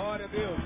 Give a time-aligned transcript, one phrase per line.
[0.00, 0.60] Glória a Deus.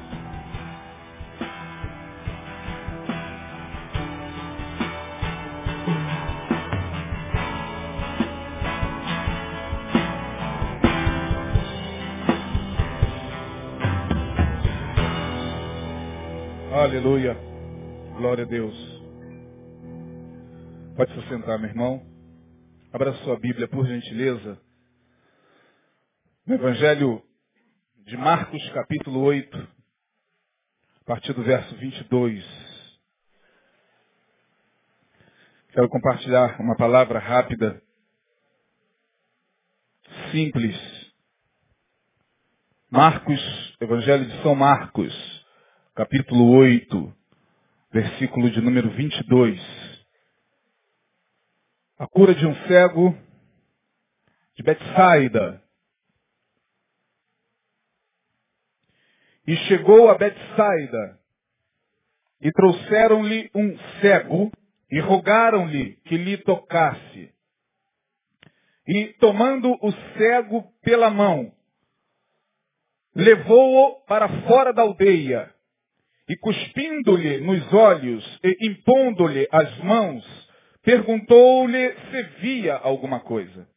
[16.72, 17.36] Aleluia.
[18.16, 19.02] Glória a Deus.
[20.96, 22.06] Pode se sentar, meu irmão.
[22.92, 24.60] Abra sua Bíblia, por gentileza.
[26.46, 27.20] No Evangelho
[28.04, 29.56] de Marcos, capítulo 8,
[31.00, 32.44] a partir do verso 22.
[35.72, 37.82] Quero compartilhar uma palavra rápida,
[40.30, 40.76] simples.
[42.90, 43.40] Marcos,
[43.80, 45.14] Evangelho de São Marcos,
[45.94, 47.16] capítulo 8,
[47.90, 49.58] versículo de número 22.
[51.98, 53.16] A cura de um cego
[54.56, 55.63] de Betsaida.
[59.46, 61.18] E chegou a Betsaida,
[62.40, 64.50] e trouxeram-lhe um cego,
[64.90, 67.32] e rogaram-lhe que lhe tocasse.
[68.86, 71.52] E tomando o cego pela mão,
[73.14, 75.52] levou-o para fora da aldeia,
[76.28, 80.24] e cuspindo-lhe nos olhos e impondo-lhe as mãos,
[80.82, 83.68] perguntou-lhe se via alguma coisa.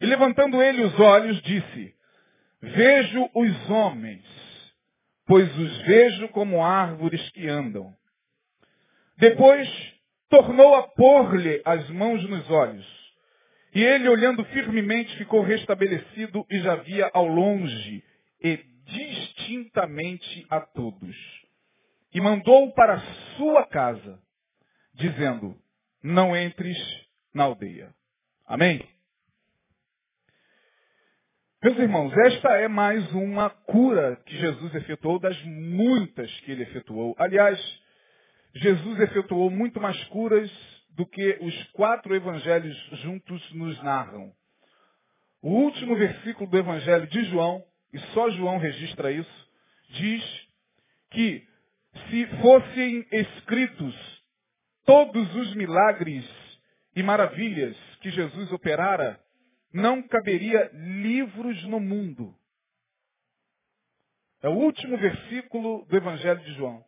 [0.00, 1.94] E levantando ele os olhos, disse,
[2.60, 4.24] Vejo os homens,
[5.26, 7.94] pois os vejo como árvores que andam.
[9.16, 9.68] Depois
[10.28, 13.04] tornou a pôr-lhe as mãos nos olhos.
[13.74, 18.04] E ele, olhando firmemente, ficou restabelecido e já via ao longe
[18.42, 21.16] e distintamente a todos.
[22.12, 23.00] E mandou para
[23.36, 24.20] sua casa,
[24.94, 25.56] dizendo,
[26.02, 26.78] não entres
[27.32, 27.92] na aldeia.
[28.46, 28.93] Amém?
[31.64, 37.16] Meus irmãos, esta é mais uma cura que Jesus efetuou das muitas que ele efetuou.
[37.18, 37.58] Aliás,
[38.56, 40.50] Jesus efetuou muito mais curas
[40.90, 44.30] do que os quatro evangelhos juntos nos narram.
[45.40, 47.64] O último versículo do evangelho de João,
[47.94, 49.48] e só João registra isso,
[49.88, 50.48] diz
[51.12, 51.48] que
[52.10, 54.22] se fossem escritos
[54.84, 56.26] todos os milagres
[56.94, 59.18] e maravilhas que Jesus operara,
[59.74, 62.32] não caberia livros no mundo.
[64.40, 66.84] É o último versículo do Evangelho de João.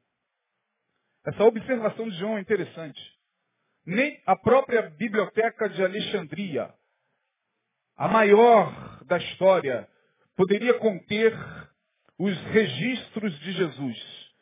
[1.27, 3.01] Essa observação de João é interessante.
[3.85, 6.73] Nem a própria biblioteca de Alexandria,
[7.97, 9.89] a maior da história,
[10.37, 11.35] poderia conter
[12.17, 14.33] os registros de Jesus.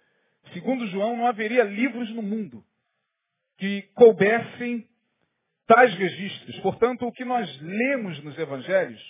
[0.52, 2.62] Segundo João, não haveria livros no mundo
[3.56, 4.86] que coubessem
[5.66, 6.58] tais registros.
[6.60, 9.00] Portanto, o que nós lemos nos evangelhos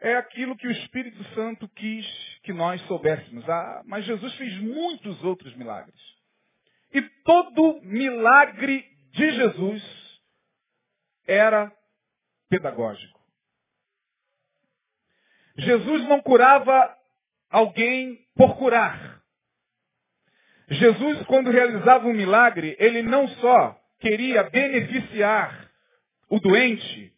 [0.00, 2.06] é aquilo que o Espírito Santo quis
[2.42, 3.48] que nós soubéssemos.
[3.48, 6.00] Ah, mas Jesus fez muitos outros milagres.
[6.92, 10.20] E todo milagre de Jesus
[11.26, 11.72] era
[12.48, 13.20] pedagógico.
[15.58, 16.94] Jesus não curava
[17.50, 19.22] alguém por curar.
[20.68, 25.65] Jesus, quando realizava um milagre, ele não só queria beneficiar
[26.28, 27.12] o doente,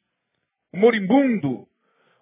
[0.72, 1.66] o moribundo,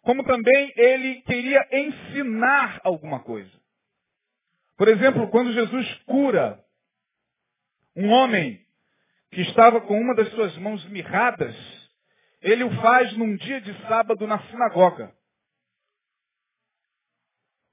[0.02, 3.50] como também ele queria ensinar alguma coisa.
[4.76, 6.62] Por exemplo, quando Jesus cura
[7.96, 8.64] um homem
[9.30, 11.56] que estava com uma das suas mãos mirradas,
[12.40, 15.12] ele o faz num dia de sábado na sinagoga.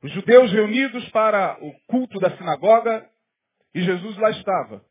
[0.02, 3.10] Os judeus reunidos para o culto da sinagoga
[3.74, 4.84] e Jesus lá estava.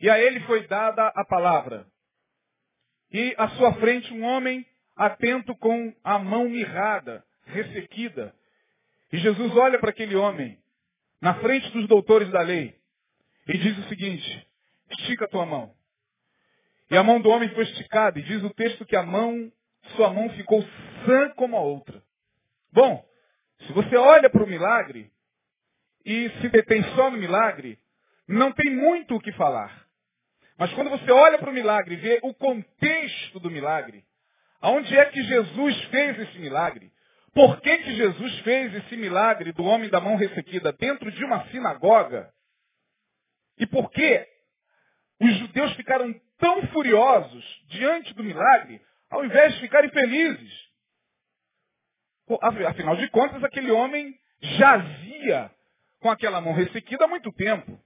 [0.00, 1.86] E a ele foi dada a palavra.
[3.12, 8.34] E à sua frente um homem atento com a mão mirrada, ressequida.
[9.12, 10.58] E Jesus olha para aquele homem,
[11.20, 12.74] na frente dos doutores da lei,
[13.46, 14.46] e diz o seguinte,
[14.90, 15.72] estica a tua mão.
[16.90, 19.50] E a mão do homem foi esticada, e diz o texto que a mão,
[19.96, 20.62] sua mão ficou
[21.06, 22.02] sã como a outra.
[22.72, 23.04] Bom,
[23.66, 25.10] se você olha para o milagre,
[26.04, 27.78] e se detém só no milagre,
[28.26, 29.87] não tem muito o que falar.
[30.58, 34.04] Mas quando você olha para o milagre e vê o contexto do milagre,
[34.60, 36.92] aonde é que Jesus fez esse milagre?
[37.32, 41.46] Por que, que Jesus fez esse milagre do homem da mão ressequida dentro de uma
[41.50, 42.32] sinagoga?
[43.58, 44.26] E por que
[45.20, 50.68] os judeus ficaram tão furiosos diante do milagre, ao invés de ficarem felizes?
[52.66, 55.50] Afinal de contas, aquele homem jazia
[56.00, 57.80] com aquela mão ressequida há muito tempo.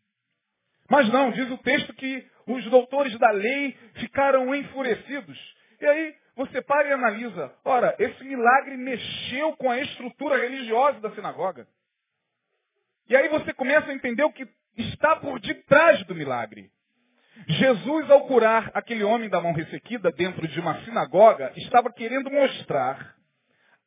[0.90, 5.38] Mas não, diz o texto que os doutores da lei ficaram enfurecidos.
[5.80, 7.52] E aí você para e analisa.
[7.64, 11.66] Ora, esse milagre mexeu com a estrutura religiosa da sinagoga.
[13.08, 14.46] E aí você começa a entender o que
[14.76, 16.70] está por detrás do milagre.
[17.48, 23.16] Jesus, ao curar aquele homem da mão ressequida dentro de uma sinagoga, estava querendo mostrar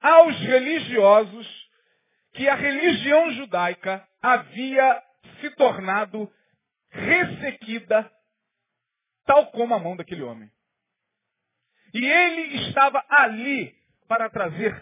[0.02, 1.66] aos religiosos
[2.34, 5.02] que a religião judaica havia
[5.40, 6.30] se tornado
[6.96, 8.12] ressequida,
[9.26, 10.50] tal como a mão daquele homem.
[11.94, 13.76] E ele estava ali
[14.08, 14.74] para trazer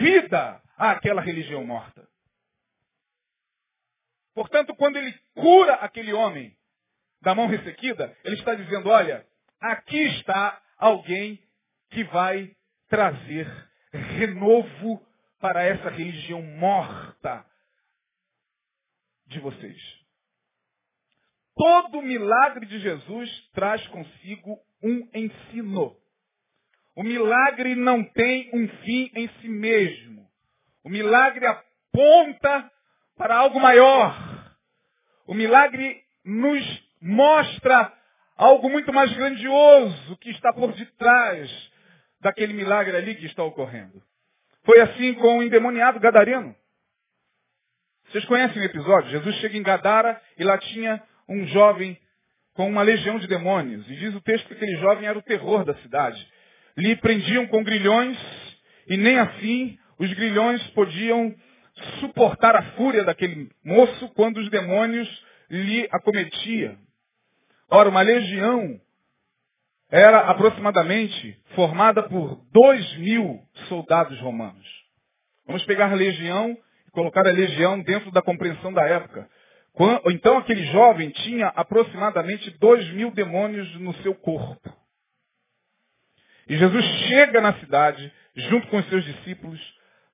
[0.00, 2.06] vida àquela religião morta.
[4.34, 6.56] Portanto, quando ele cura aquele homem
[7.20, 9.26] da mão ressequida, ele está dizendo, olha,
[9.60, 11.42] aqui está alguém
[11.90, 12.54] que vai
[12.88, 13.46] trazer
[13.92, 15.06] renovo
[15.38, 17.44] para essa religião morta
[19.26, 20.01] de vocês.
[21.54, 25.96] Todo milagre de Jesus traz consigo um ensino.
[26.96, 30.26] O milagre não tem um fim em si mesmo.
[30.84, 32.70] O milagre aponta
[33.16, 34.56] para algo maior.
[35.26, 37.92] O milagre nos mostra
[38.36, 41.50] algo muito mais grandioso que está por detrás
[42.20, 44.02] daquele milagre ali que está ocorrendo.
[44.64, 46.54] Foi assim com o endemoniado gadareno.
[48.08, 49.10] Vocês conhecem o episódio?
[49.10, 51.98] Jesus chega em Gadara e lá tinha um jovem
[52.54, 53.88] com uma legião de demônios.
[53.88, 56.26] E diz o texto que aquele jovem era o terror da cidade.
[56.76, 58.18] Lhe prendiam com grilhões
[58.88, 61.34] e nem assim os grilhões podiam
[62.00, 65.08] suportar a fúria daquele moço quando os demônios
[65.50, 66.76] lhe acometiam.
[67.70, 68.80] Ora, uma legião
[69.90, 74.66] era aproximadamente formada por dois mil soldados romanos.
[75.46, 79.28] Vamos pegar a legião e colocar a legião dentro da compreensão da época.
[80.10, 84.70] Então aquele jovem tinha aproximadamente dois mil demônios no seu corpo.
[86.46, 89.60] E Jesus chega na cidade, junto com os seus discípulos,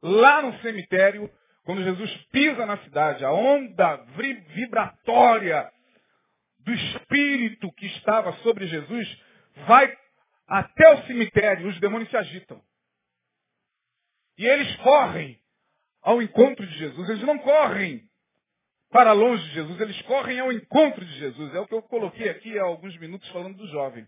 [0.02, 1.28] lá no cemitério,
[1.64, 3.96] quando Jesus pisa na cidade, a onda
[4.54, 5.70] vibratória
[6.60, 9.22] do Espírito que estava sobre Jesus
[9.66, 9.92] vai
[10.46, 12.62] até o cemitério, os demônios se agitam.
[14.38, 15.38] E eles correm
[16.00, 17.08] ao encontro de Jesus.
[17.08, 18.07] Eles não correm
[18.90, 21.54] para longe de Jesus, eles correm ao encontro de Jesus.
[21.54, 24.06] É o que eu coloquei aqui há alguns minutos falando do jovem.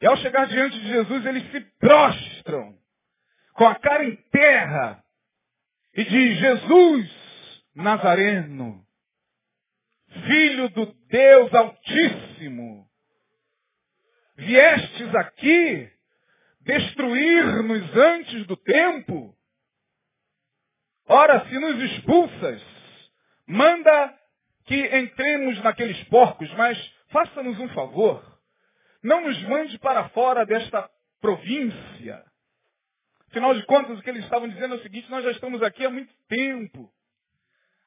[0.00, 2.78] E ao chegar diante de Jesus, eles se prostram
[3.54, 5.04] com a cara em terra
[5.94, 8.86] e diz, Jesus Nazareno,
[10.26, 12.88] Filho do Deus Altíssimo,
[14.36, 15.90] viestes aqui
[16.60, 19.36] destruir-nos antes do tempo?
[21.06, 22.79] Ora, se nos expulsas,
[23.50, 24.14] manda
[24.64, 28.24] que entremos naqueles porcos, mas faça-nos um favor.
[29.02, 30.88] Não nos mande para fora desta
[31.20, 32.24] província.
[33.28, 35.84] Afinal de contas, o que eles estavam dizendo é o seguinte, nós já estamos aqui
[35.84, 36.90] há muito tempo.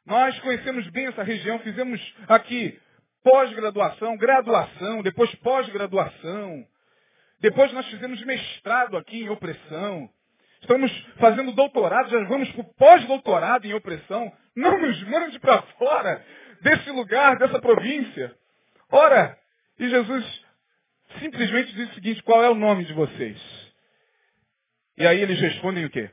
[0.06, 2.80] Nós conhecemos bem essa região, fizemos aqui
[3.24, 6.68] pós-graduação, graduação, depois pós-graduação.
[7.40, 10.10] Depois nós fizemos mestrado aqui em opressão.
[10.64, 14.32] Estamos fazendo doutorado, já vamos para o pós-doutorado em opressão.
[14.56, 16.26] Não nos mande para fora
[16.62, 18.34] desse lugar, dessa província.
[18.90, 19.38] Ora,
[19.78, 20.46] e Jesus
[21.20, 23.38] simplesmente diz o seguinte, qual é o nome de vocês?
[24.98, 26.10] E aí eles respondem o quê?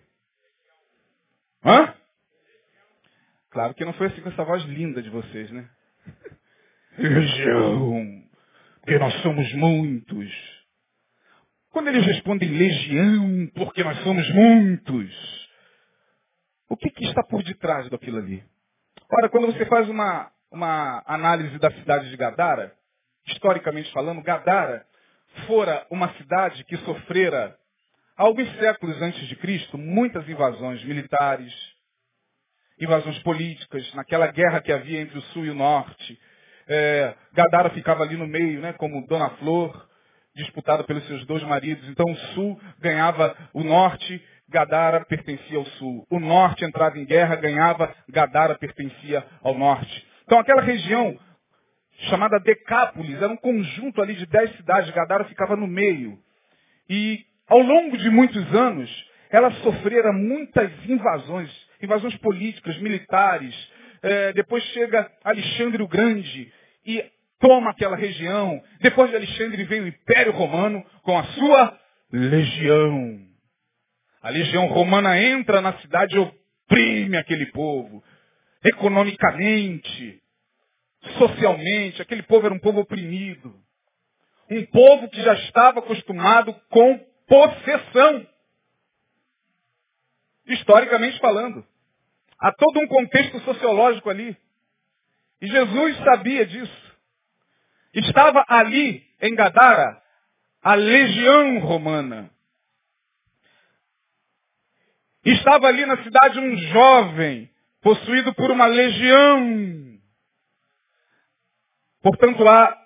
[1.65, 1.95] Hã?
[3.51, 5.71] Claro que não foi assim com essa voz linda de vocês, né?
[6.99, 8.25] Legião,
[8.81, 10.50] porque nós somos muitos.
[11.71, 15.49] Quando eles respondem legião, porque nós somos muitos,
[16.69, 18.43] o que, que está por detrás daquilo ali?
[19.13, 22.75] Ora, quando você faz uma, uma análise da cidade de Gadara,
[23.27, 24.85] historicamente falando, Gadara
[25.47, 27.57] fora uma cidade que sofrera,
[28.17, 31.53] alguns séculos antes de Cristo, muitas invasões militares,
[32.81, 36.19] invasões políticas, naquela guerra que havia entre o sul e o norte.
[36.67, 39.90] É, Gadara ficava ali no meio, né, como Dona Flor,
[40.35, 41.89] disputada pelos seus dois maridos.
[41.89, 46.07] Então o sul ganhava o norte, Gadara pertencia ao sul.
[46.11, 50.07] O norte entrava em guerra, ganhava, Gadara pertencia ao norte.
[50.25, 51.19] Então aquela região
[52.09, 56.19] chamada Decápolis era um conjunto ali de dez cidades, Gadara ficava no meio.
[56.89, 58.91] E ao longo de muitos anos,
[59.31, 61.51] ela sofrera muitas invasões,
[61.83, 63.55] invasões políticas, militares.
[64.03, 66.53] É, depois chega Alexandre o Grande
[66.87, 67.05] e
[67.41, 68.63] toma aquela região.
[68.81, 71.79] Depois de Alexandre vem o Império Romano com a sua
[72.13, 73.27] legião.
[74.23, 78.05] A legião romana entra na cidade e oprime aquele povo.
[78.63, 80.23] Economicamente,
[81.19, 83.59] socialmente, aquele povo era um povo oprimido.
[84.51, 88.27] Um povo que já estava acostumado com possessão.
[90.47, 91.65] Historicamente falando.
[92.39, 94.37] Há todo um contexto sociológico ali.
[95.41, 96.80] E Jesus sabia disso.
[97.93, 100.01] Estava ali, em Gadara,
[100.63, 102.31] a legião romana.
[105.25, 107.51] Estava ali na cidade um jovem,
[107.83, 109.99] possuído por uma legião.
[112.01, 112.79] Portanto, há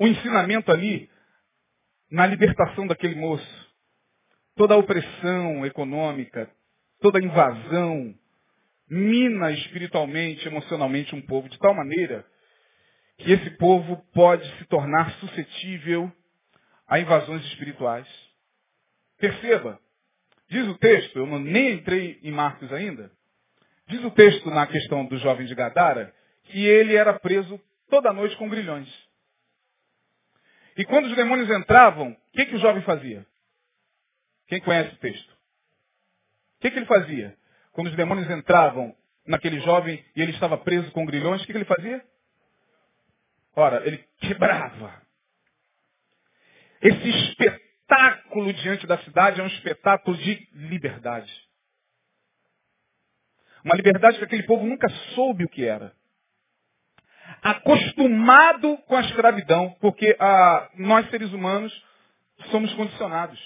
[0.00, 1.10] um ensinamento ali
[2.10, 3.72] na libertação daquele moço.
[4.56, 6.50] Toda a opressão econômica,
[7.00, 8.14] toda a invasão,
[8.88, 12.26] mina espiritualmente, emocionalmente um povo de tal maneira
[13.22, 16.12] que esse povo pode se tornar suscetível
[16.86, 18.06] a invasões espirituais.
[19.18, 19.80] Perceba,
[20.48, 23.10] diz o texto, eu não, nem entrei em Marcos ainda,
[23.86, 26.12] diz o texto na questão do jovem de Gadara,
[26.44, 28.88] que ele era preso toda noite com grilhões.
[30.76, 33.24] E quando os demônios entravam, o que, que o jovem fazia?
[34.48, 35.30] Quem conhece o texto?
[35.30, 37.36] O que, que ele fazia?
[37.72, 38.94] Quando os demônios entravam
[39.26, 42.04] naquele jovem e ele estava preso com grilhões, o que, que ele fazia?
[43.54, 45.02] Ora, ele quebrava.
[46.80, 51.32] Esse espetáculo diante da cidade é um espetáculo de liberdade.
[53.64, 55.92] Uma liberdade que aquele povo nunca soube o que era.
[57.42, 61.72] Acostumado com a escravidão, porque ah, nós seres humanos
[62.50, 63.38] somos condicionados.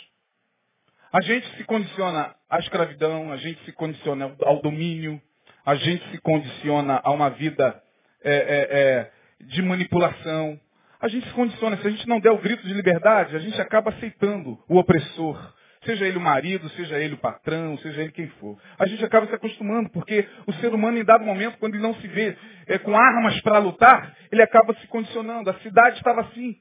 [1.13, 5.21] A gente se condiciona à escravidão, a gente se condiciona ao domínio,
[5.65, 7.83] a gente se condiciona a uma vida
[8.23, 10.59] é, é, de manipulação.
[11.01, 11.77] A gente se condiciona.
[11.79, 15.55] Se a gente não der o grito de liberdade, a gente acaba aceitando o opressor.
[15.85, 18.59] Seja ele o marido, seja ele o patrão, seja ele quem for.
[18.79, 21.95] A gente acaba se acostumando, porque o ser humano, em dado momento, quando ele não
[21.95, 25.49] se vê é, com armas para lutar, ele acaba se condicionando.
[25.51, 26.57] A cidade estava assim.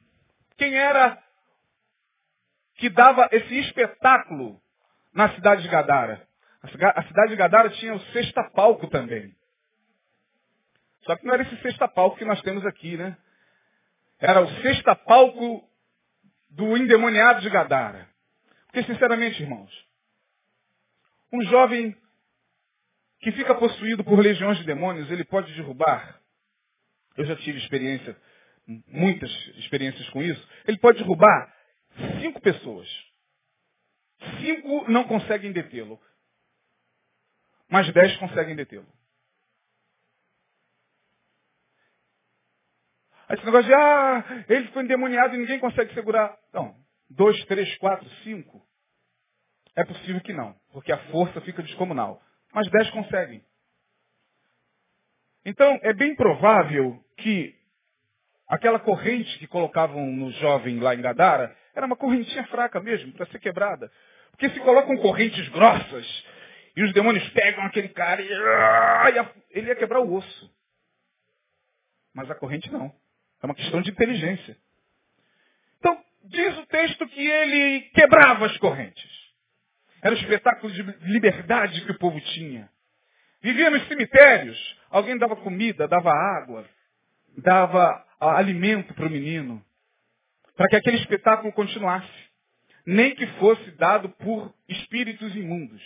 [0.58, 1.18] Quem era
[2.78, 4.60] que dava esse espetáculo
[5.14, 6.22] na cidade de Gadara.
[6.62, 9.34] A cidade de Gadara tinha o sexta palco também.
[11.06, 13.18] Só que não era esse sexta palco que nós temos aqui, né?
[14.20, 15.68] Era o sexta palco
[16.50, 18.10] do endemoniado de Gadara.
[18.66, 19.72] Porque, sinceramente, irmãos,
[21.32, 21.96] um jovem
[23.20, 26.20] que fica possuído por legiões de demônios, ele pode derrubar.
[27.18, 28.18] Eu já tive experiência,
[28.88, 30.48] muitas experiências com isso.
[30.68, 31.54] Ele pode derrubar
[32.22, 32.88] cinco pessoas.
[34.42, 36.00] Cinco não conseguem detê-lo.
[37.70, 38.88] Mas dez conseguem detê-lo.
[43.34, 46.38] Esse negócio de, ah, ele foi endemoniado e ninguém consegue segurar.
[46.54, 46.76] Não.
[47.10, 48.62] Dois, três, quatro, cinco.
[49.76, 52.22] É possível que não, porque a força fica descomunal.
[52.54, 53.44] Mas dez conseguem.
[55.44, 57.54] Então, é bem provável que
[58.48, 63.26] aquela corrente que colocavam no jovem lá em Gadara era uma correntinha fraca mesmo, para
[63.28, 63.92] ser quebrada.
[64.32, 66.26] Porque se colocam correntes grossas
[66.76, 70.56] e os demônios pegam aquele cara e ah, ele ia quebrar o osso.
[72.14, 72.94] Mas a corrente não.
[73.46, 74.58] É uma questão de inteligência.
[75.78, 79.12] Então, diz o texto que ele quebrava as correntes.
[80.02, 82.68] Era o espetáculo de liberdade que o povo tinha.
[83.44, 84.58] Vivia nos cemitérios.
[84.90, 86.68] Alguém dava comida, dava água,
[87.38, 89.64] dava alimento para o menino
[90.58, 92.26] para que aquele espetáculo continuasse.
[92.84, 95.84] Nem que fosse dado por espíritos imundos.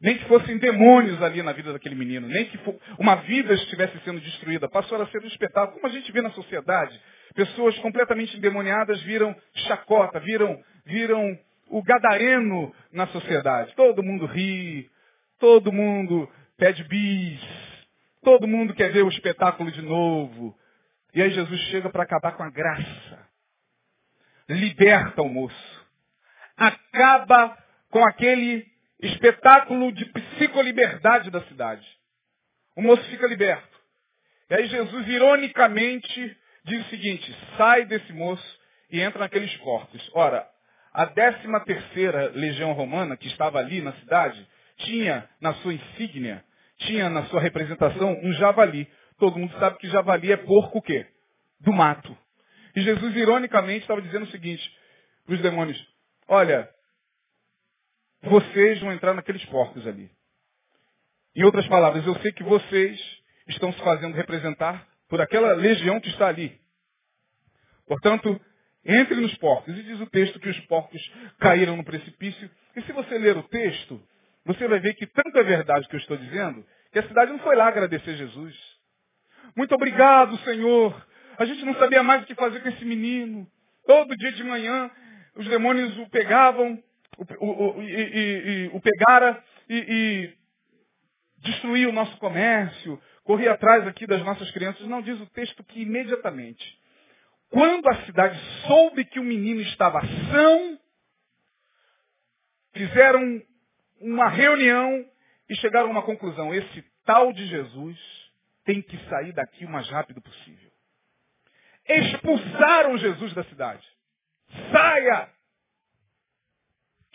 [0.00, 2.28] Nem que fossem demônios ali na vida daquele menino.
[2.28, 2.58] Nem que
[2.98, 4.68] uma vida estivesse sendo destruída.
[4.68, 5.80] Passou a ser um espetáculo.
[5.80, 7.00] Como a gente vê na sociedade,
[7.34, 9.34] pessoas completamente endemoniadas viram
[9.66, 11.38] chacota, viram, viram
[11.68, 13.74] o gadareno na sociedade.
[13.74, 14.90] Todo mundo ri,
[15.38, 17.40] todo mundo pede bis,
[18.22, 20.54] todo mundo quer ver o espetáculo de novo.
[21.14, 23.26] E aí Jesus chega para acabar com a graça
[24.48, 25.86] liberta o moço.
[26.56, 27.56] Acaba
[27.90, 28.66] com aquele
[29.00, 31.86] espetáculo de psicoliberdade da cidade.
[32.76, 33.76] O moço fica liberto.
[34.50, 38.60] E aí Jesus, ironicamente, diz o seguinte, sai desse moço
[38.90, 40.10] e entra naqueles corpos.
[40.14, 40.46] Ora,
[40.92, 44.46] a 13 terceira legião romana, que estava ali na cidade,
[44.78, 46.44] tinha na sua insígnia,
[46.78, 48.88] tinha na sua representação um javali.
[49.18, 51.06] Todo mundo sabe que javali é porco o quê?
[51.60, 52.16] Do mato.
[52.74, 54.70] E Jesus, ironicamente, estava dizendo o seguinte
[55.28, 55.78] os demônios:
[56.28, 56.68] Olha,
[58.22, 60.10] vocês vão entrar naqueles porcos ali.
[61.34, 63.00] Em outras palavras, eu sei que vocês
[63.48, 66.58] estão se fazendo representar por aquela legião que está ali.
[67.86, 68.40] Portanto,
[68.86, 69.76] entre nos porcos.
[69.76, 71.00] E diz o texto que os porcos
[71.38, 72.50] caíram no precipício.
[72.74, 74.00] E se você ler o texto,
[74.44, 77.38] você vai ver que tanto é verdade que eu estou dizendo, que a cidade não
[77.40, 78.56] foi lá agradecer Jesus.
[79.56, 81.06] Muito obrigado, Senhor,
[81.38, 83.46] a gente não sabia mais o que fazer com esse menino.
[83.86, 84.90] Todo dia de manhã,
[85.34, 86.82] os demônios o pegavam,
[87.38, 90.32] o, o, e, e, e, o pegara, e,
[91.38, 94.86] destruir o nosso comércio, correr atrás aqui das nossas crianças.
[94.86, 96.78] Não diz o texto que imediatamente,
[97.50, 100.78] quando a cidade soube que o menino estava são,
[102.72, 103.42] fizeram
[104.00, 105.04] uma reunião
[105.48, 106.54] e chegaram a uma conclusão.
[106.54, 107.98] Esse tal de Jesus
[108.64, 110.70] tem que sair daqui o mais rápido possível.
[111.88, 113.86] Expulsaram Jesus da cidade.
[114.72, 115.35] Saia!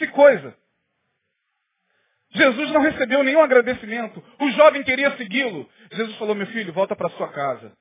[0.01, 0.57] Que coisa!
[2.31, 4.23] Jesus não recebeu nenhum agradecimento.
[4.39, 5.69] O jovem queria segui-lo.
[5.91, 7.71] Jesus falou, meu filho, volta para sua casa.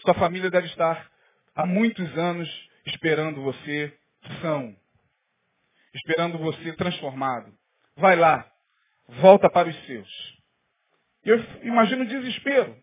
[0.00, 1.10] Sua família deve estar
[1.54, 2.46] há muitos anos
[2.84, 3.98] esperando você
[4.42, 4.76] são.
[5.94, 7.50] Esperando você transformado.
[7.96, 8.46] Vai lá.
[9.22, 10.38] Volta para os seus.
[11.24, 12.76] Eu imagino o desespero.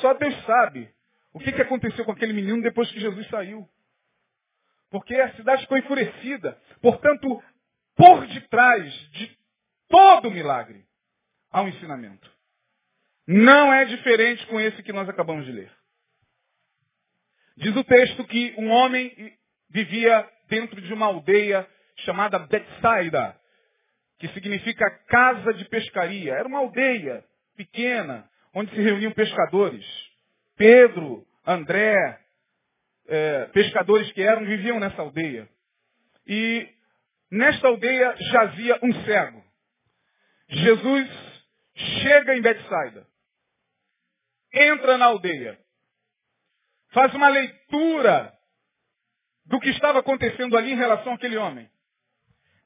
[0.00, 0.88] Só Deus sabe
[1.32, 3.68] o que, que aconteceu com aquele menino depois que Jesus saiu.
[4.90, 6.58] Porque a cidade ficou enfurecida.
[6.82, 7.42] Portanto,
[7.96, 9.38] por detrás de
[9.88, 10.84] todo milagre
[11.50, 12.30] há um ensinamento.
[13.26, 15.72] Não é diferente com esse que nós acabamos de ler.
[17.56, 19.36] Diz o texto que um homem
[19.68, 21.68] vivia dentro de uma aldeia
[21.98, 23.38] chamada Betsaida,
[24.18, 26.34] que significa casa de pescaria.
[26.34, 27.24] Era uma aldeia
[27.56, 29.86] pequena, onde se reuniam pescadores.
[30.56, 32.19] Pedro, André,
[33.10, 35.48] é, pescadores que eram, viviam nessa aldeia.
[36.26, 36.66] E
[37.28, 39.44] nesta aldeia jazia um cego.
[40.48, 41.08] Jesus
[41.74, 43.06] chega em Betsaida,
[44.52, 45.58] entra na aldeia,
[46.92, 48.32] faz uma leitura
[49.44, 51.68] do que estava acontecendo ali em relação àquele homem.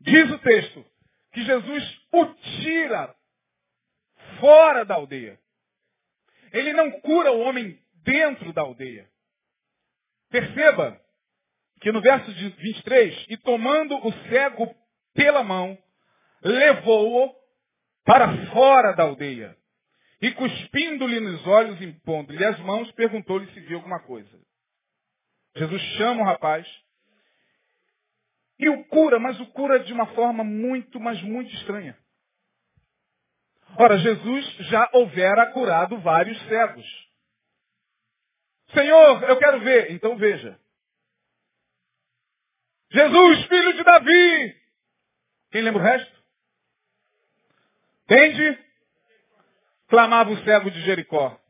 [0.00, 0.84] Diz o texto
[1.32, 3.14] que Jesus o tira
[4.40, 5.38] fora da aldeia.
[6.52, 9.08] Ele não cura o homem dentro da aldeia.
[10.34, 11.00] Perceba
[11.80, 14.74] que no verso 23, e tomando o cego
[15.14, 15.78] pela mão,
[16.42, 17.32] levou-o
[18.04, 19.56] para fora da aldeia.
[20.20, 24.36] E cuspindo-lhe nos olhos, impondo-lhe as mãos, perguntou-lhe se viu alguma coisa.
[25.54, 26.66] Jesus chama o rapaz
[28.58, 31.96] e o cura, mas o cura de uma forma muito, mas muito estranha.
[33.78, 37.03] Ora, Jesus já houvera curado vários cegos.
[38.72, 39.92] Senhor, eu quero ver.
[39.92, 40.58] Então veja.
[42.90, 44.56] Jesus, filho de Davi.
[45.50, 46.24] Quem lembra o resto?
[48.04, 48.58] Entende?
[49.88, 51.40] Clamava o cego de Jericó.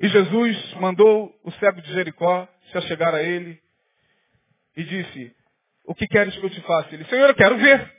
[0.00, 3.60] E Jesus mandou o cego de Jericó se achegar a ele
[4.76, 5.36] e disse,
[5.84, 6.94] o que queres que eu te faça?
[6.94, 7.96] Ele, Senhor, eu quero ver.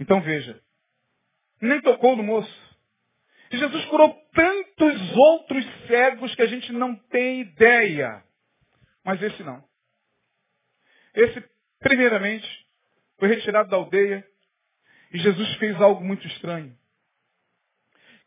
[0.00, 0.62] Então veja.
[1.60, 2.63] Nem tocou no moço.
[3.50, 8.22] E Jesus curou tantos outros cegos que a gente não tem ideia.
[9.04, 9.62] Mas esse não.
[11.14, 11.44] Esse,
[11.80, 12.46] primeiramente,
[13.18, 14.26] foi retirado da aldeia
[15.12, 16.76] e Jesus fez algo muito estranho.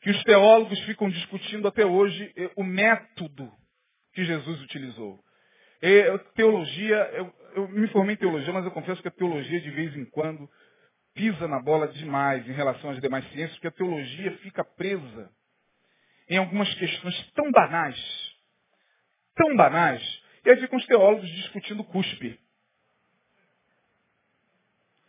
[0.02, 3.52] Que os teólogos ficam discutindo até hoje eh, o método
[4.14, 5.20] que Jesus utilizou.
[5.82, 9.70] E, teologia, eu, eu me formei em teologia, mas eu confesso que a teologia de
[9.72, 10.50] vez em quando
[11.18, 15.30] pisa na bola demais em relação às demais ciências, porque a teologia fica presa
[16.30, 18.36] em algumas questões tão banais,
[19.36, 22.40] tão banais, e aí ficam os teólogos discutindo cuspe.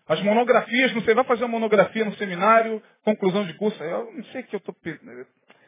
[0.06, 4.24] As monografias, não sei, vai fazer uma monografia no seminário, conclusão de curso, eu não
[4.26, 4.74] sei que eu estou...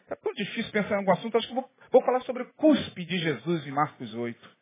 [0.02, 3.04] Está tão difícil pensar em algum assunto, acho que vou, vou falar sobre o cuspe
[3.04, 4.56] de Jesus em Marcos 8.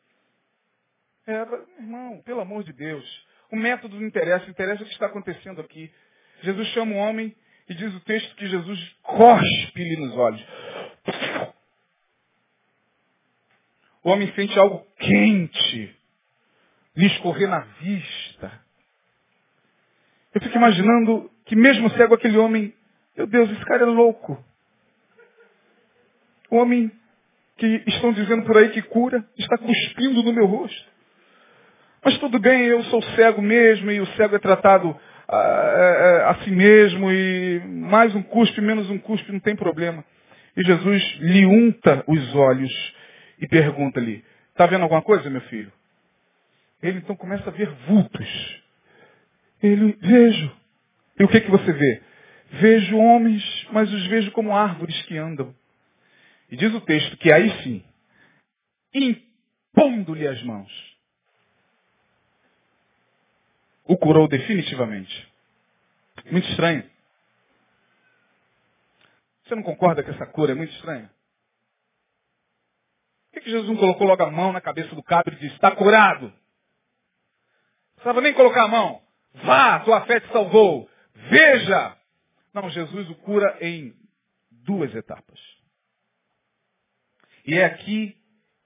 [1.28, 1.32] É,
[1.80, 5.90] irmão, pelo amor de Deus, o método não interessa, interessa o que está acontecendo aqui.
[6.42, 7.34] Jesus chama o homem
[7.68, 10.46] e diz o texto que Jesus cospe-lhe nos olhos.
[14.02, 15.94] O homem sente algo quente
[16.96, 18.60] lhe escorrer na vista.
[20.34, 22.74] Eu fico imaginando que mesmo cego aquele homem,
[23.16, 24.42] meu Deus, esse cara é louco.
[26.50, 26.90] O homem
[27.56, 30.97] que estão dizendo por aí que cura, está cuspindo no meu rosto.
[32.04, 36.50] Mas tudo bem, eu sou cego mesmo e o cego é tratado a, a si
[36.50, 40.04] mesmo e mais um cuspe, menos um cuspe, não tem problema.
[40.56, 42.94] E Jesus lhe unta os olhos
[43.40, 45.72] e pergunta-lhe, está vendo alguma coisa, meu filho?
[46.82, 48.62] Ele então começa a ver vultos.
[49.62, 50.52] Ele, vejo.
[51.18, 52.02] E o que, que você vê?
[52.52, 55.54] Vejo homens, mas os vejo como árvores que andam.
[56.50, 57.84] E diz o texto que aí sim,
[58.94, 60.87] impondo-lhe as mãos,
[63.88, 65.32] o curou definitivamente.
[66.30, 66.88] Muito estranho.
[69.42, 71.10] Você não concorda que essa cura é muito estranha?
[73.32, 75.70] Por que, Jesus não colocou logo a mão na cabeça do cabra e disse, está
[75.70, 76.26] curado?
[76.26, 76.34] Não
[77.94, 79.02] precisava nem colocar a mão.
[79.42, 80.88] Vá, tua fé te salvou.
[81.14, 81.96] veja.
[82.52, 83.94] Não, Jesus o cura em
[84.50, 85.40] duas etapas.
[87.46, 88.14] E é aqui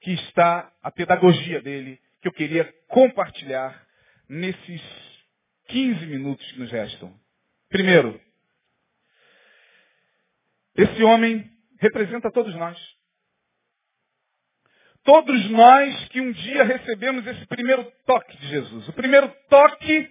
[0.00, 3.86] que está a pedagogia dele, que eu queria compartilhar
[4.28, 5.11] nesses
[5.72, 7.18] 15 minutos que nos restam.
[7.70, 8.20] Primeiro,
[10.76, 12.78] esse homem representa todos nós.
[15.02, 18.88] Todos nós que um dia recebemos esse primeiro toque de Jesus.
[18.88, 20.08] O primeiro toque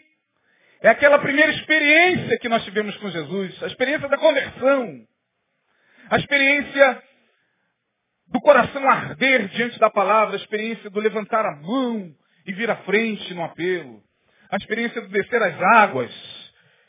[0.81, 5.07] é aquela primeira experiência que nós tivemos com Jesus, a experiência da conversão,
[6.09, 7.03] a experiência
[8.27, 12.11] do coração arder diante da palavra, a experiência do levantar a mão
[12.47, 14.03] e vir à frente no apelo,
[14.51, 16.11] a experiência do descer as águas,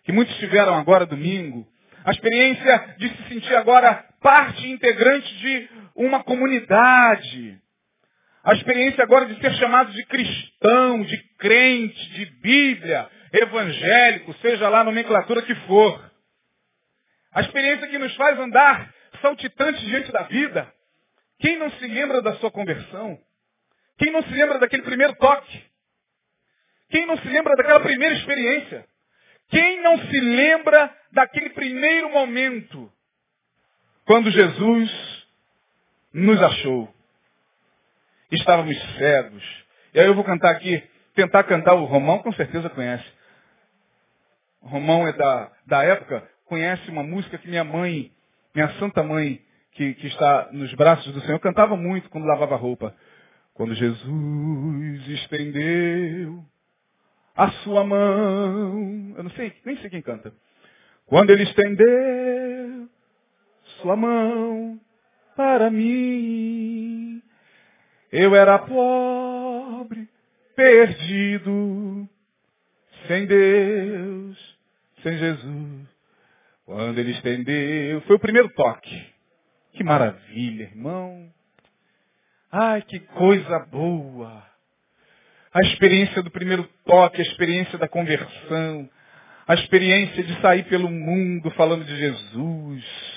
[0.04, 1.66] que muitos tiveram agora domingo,
[2.04, 7.58] a experiência de se sentir agora parte integrante de uma comunidade,
[8.42, 14.80] a experiência agora de ser chamado de cristão, de crente, de Bíblia, evangélico, seja lá
[14.80, 16.12] a nomenclatura que for.
[17.32, 20.70] A experiência que nos faz andar saltitante diante da vida.
[21.38, 23.16] Quem não se lembra da sua conversão?
[23.98, 25.71] Quem não se lembra daquele primeiro toque?
[26.92, 28.84] Quem não se lembra daquela primeira experiência?
[29.48, 32.92] Quem não se lembra daquele primeiro momento
[34.04, 35.26] quando Jesus
[36.12, 36.94] nos achou?
[38.30, 39.64] Estávamos cegos.
[39.94, 40.82] E aí eu vou cantar aqui,
[41.14, 43.10] tentar cantar o Romão, com certeza conhece.
[44.60, 48.12] O Romão é da, da época, conhece uma música que minha mãe,
[48.54, 49.40] minha santa mãe,
[49.72, 52.94] que, que está nos braços do Senhor, cantava muito quando lavava roupa.
[53.54, 56.51] Quando Jesus estendeu
[57.36, 59.14] a sua mão.
[59.16, 60.32] Eu não sei, nem sei quem canta.
[61.06, 62.88] Quando ele estendeu
[63.80, 64.80] sua mão
[65.36, 67.22] para mim,
[68.10, 70.08] eu era pobre,
[70.54, 72.08] perdido,
[73.06, 74.58] sem Deus,
[75.02, 75.88] sem Jesus.
[76.64, 79.12] Quando ele estendeu, foi o primeiro toque.
[79.72, 81.32] Que maravilha, irmão.
[82.50, 84.51] Ai, que coisa boa.
[85.54, 88.88] A experiência do primeiro toque, a experiência da conversão,
[89.46, 93.12] a experiência de sair pelo mundo falando de Jesus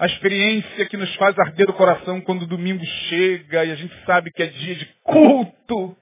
[0.00, 3.94] a experiência que nos faz arder o coração quando o domingo chega e a gente
[4.06, 5.94] sabe que é dia de culto.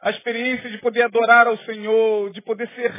[0.00, 2.90] A experiência de poder adorar ao Senhor, de poder ser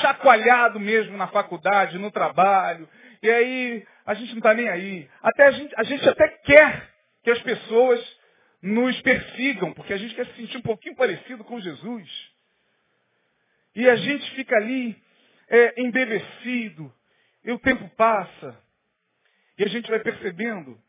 [0.00, 2.88] chacoalhado mesmo na faculdade, no trabalho.
[3.20, 5.08] E aí a gente não está nem aí.
[5.20, 6.90] Até a gente, a gente até quer
[7.24, 8.00] que as pessoas
[8.64, 12.32] nos persigam, porque a gente quer se sentir um pouquinho parecido com Jesus.
[13.74, 14.98] E a gente fica ali
[15.48, 16.90] é, embevecido,
[17.44, 18.58] e o tempo passa,
[19.58, 20.82] e a gente vai percebendo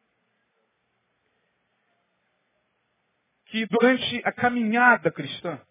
[3.47, 5.61] que durante a caminhada cristã,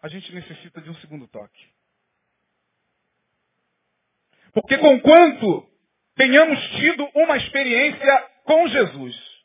[0.00, 1.68] a gente necessita de um segundo toque.
[4.54, 5.68] Porque conquanto
[6.14, 9.35] tenhamos tido uma experiência com Jesus,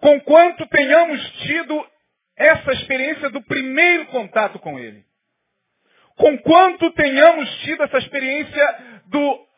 [0.00, 1.86] conquanto tenhamos tido
[2.36, 5.04] essa experiência do primeiro contato com Ele,
[6.16, 9.50] conquanto tenhamos tido essa experiência do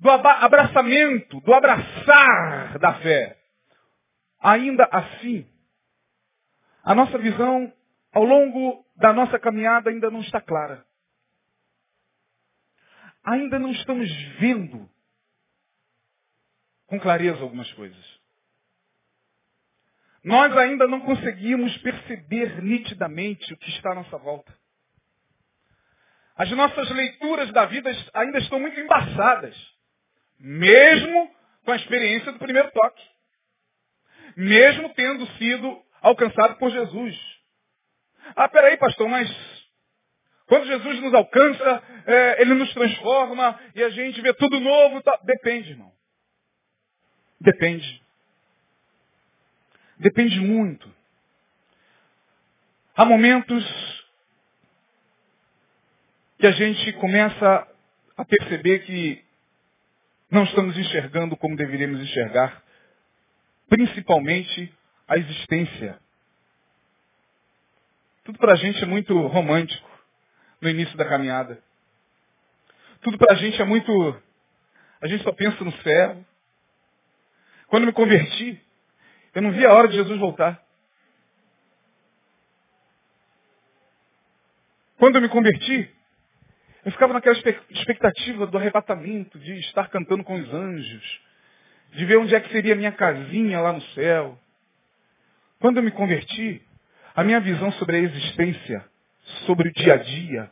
[0.00, 3.38] do abraçamento, do abraçar da fé.
[4.40, 5.46] Ainda assim,
[6.82, 7.70] a nossa visão
[8.10, 10.84] ao longo da nossa caminhada ainda não está clara.
[13.22, 14.88] Ainda não estamos vendo
[16.86, 18.19] com clareza algumas coisas.
[20.22, 24.54] Nós ainda não conseguimos perceber nitidamente o que está à nossa volta.
[26.36, 29.56] As nossas leituras da vida ainda estão muito embaçadas.
[30.38, 31.30] Mesmo
[31.64, 33.02] com a experiência do primeiro toque.
[34.36, 37.16] Mesmo tendo sido alcançado por Jesus.
[38.36, 39.28] Ah, peraí, pastor, mas
[40.46, 45.02] quando Jesus nos alcança, é, ele nos transforma e a gente vê tudo novo.
[45.02, 45.18] Tá...
[45.22, 45.92] Depende, irmão.
[47.40, 48.02] Depende.
[50.00, 50.90] Depende muito.
[52.96, 53.62] Há momentos
[56.38, 57.68] que a gente começa
[58.16, 59.22] a perceber que
[60.30, 62.62] não estamos enxergando como deveríamos enxergar,
[63.68, 64.72] principalmente
[65.06, 65.98] a existência.
[68.24, 69.90] Tudo para a gente é muito romântico
[70.62, 71.62] no início da caminhada.
[73.02, 74.22] Tudo para a gente é muito.
[75.02, 76.24] A gente só pensa no céu.
[77.66, 78.58] Quando me converti,
[79.34, 80.62] eu não vi a hora de Jesus voltar.
[84.98, 85.90] Quando eu me converti,
[86.84, 87.36] eu ficava naquela
[87.70, 91.20] expectativa do arrebatamento, de estar cantando com os anjos,
[91.92, 94.38] de ver onde é que seria a minha casinha lá no céu.
[95.58, 96.62] Quando eu me converti,
[97.14, 98.84] a minha visão sobre a existência,
[99.46, 100.50] sobre o dia a dia,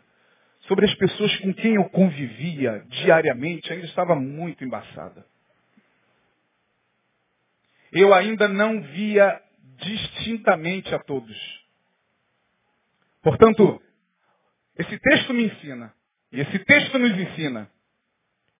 [0.60, 5.24] sobre as pessoas com quem eu convivia diariamente ainda estava muito embaçada.
[7.92, 9.42] Eu ainda não via
[9.78, 11.36] distintamente a todos.
[13.22, 13.80] Portanto,
[14.76, 15.94] esse texto me ensina,
[16.30, 17.70] e esse texto nos ensina,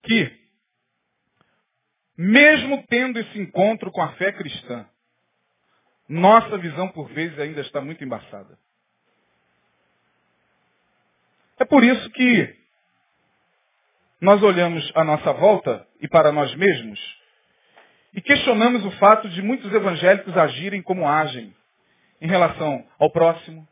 [0.03, 0.37] que,
[2.17, 4.87] mesmo tendo esse encontro com a fé cristã,
[6.09, 8.59] nossa visão por vezes ainda está muito embaçada.
[11.59, 12.57] É por isso que
[14.21, 17.17] nós olhamos à nossa volta e para nós mesmos
[18.14, 21.55] e questionamos o fato de muitos evangélicos agirem como agem
[22.21, 23.66] em relação ao próximo,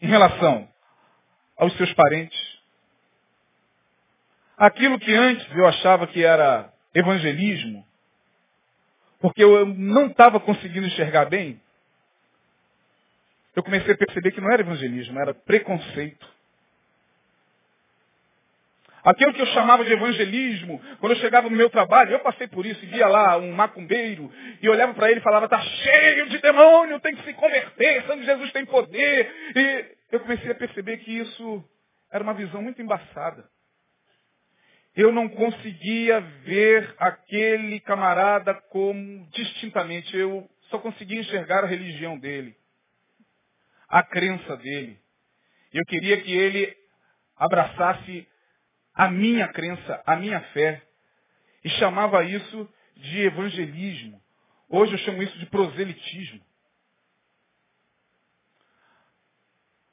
[0.00, 0.68] em relação
[1.56, 2.58] aos seus parentes.
[4.56, 7.86] Aquilo que antes eu achava que era evangelismo,
[9.20, 11.60] porque eu não estava conseguindo enxergar bem,
[13.54, 16.37] eu comecei a perceber que não era evangelismo, era preconceito.
[19.04, 22.66] Aquilo que eu chamava de evangelismo, quando eu chegava no meu trabalho, eu passei por
[22.66, 26.38] isso, e via lá um macumbeiro, e olhava para ele e falava, está cheio de
[26.38, 29.32] demônio, tem que se converter, de Jesus tem poder.
[29.54, 31.64] E eu comecei a perceber que isso
[32.10, 33.44] era uma visão muito embaçada.
[34.96, 42.56] Eu não conseguia ver aquele camarada como distintamente, eu só conseguia enxergar a religião dele
[43.88, 44.98] a crença dele.
[45.72, 46.76] Eu queria que ele
[47.36, 48.27] abraçasse
[48.98, 50.82] a minha crença, a minha fé.
[51.64, 54.20] E chamava isso de evangelismo.
[54.68, 56.44] Hoje eu chamo isso de proselitismo.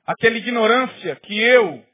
[0.05, 1.85] Aquela ignorância que eu,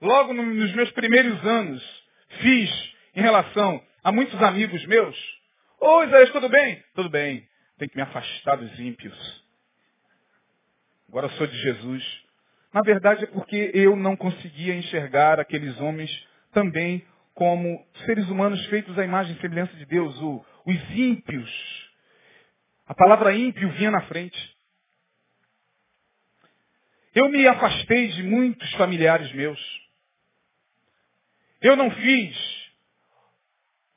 [0.00, 2.04] logo nos meus primeiros anos,
[2.40, 5.16] fiz em relação a muitos amigos meus.
[5.80, 6.84] Ô Isaías, tudo bem?
[6.94, 7.48] Tudo bem.
[7.78, 9.40] Tem que me afastar dos ímpios
[11.10, 12.24] agora sou de Jesus.
[12.72, 16.10] Na verdade é porque eu não conseguia enxergar aqueles homens
[16.52, 17.04] também
[17.34, 21.90] como seres humanos feitos à imagem e semelhança de Deus, o, os ímpios.
[22.86, 24.56] A palavra ímpio vinha na frente.
[27.14, 29.60] Eu me afastei de muitos familiares meus.
[31.60, 32.60] Eu não fiz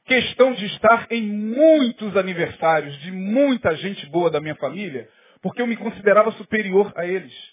[0.06, 5.10] questão de estar em muitos aniversários de muita gente boa da minha família,
[5.42, 7.53] porque eu me considerava superior a eles.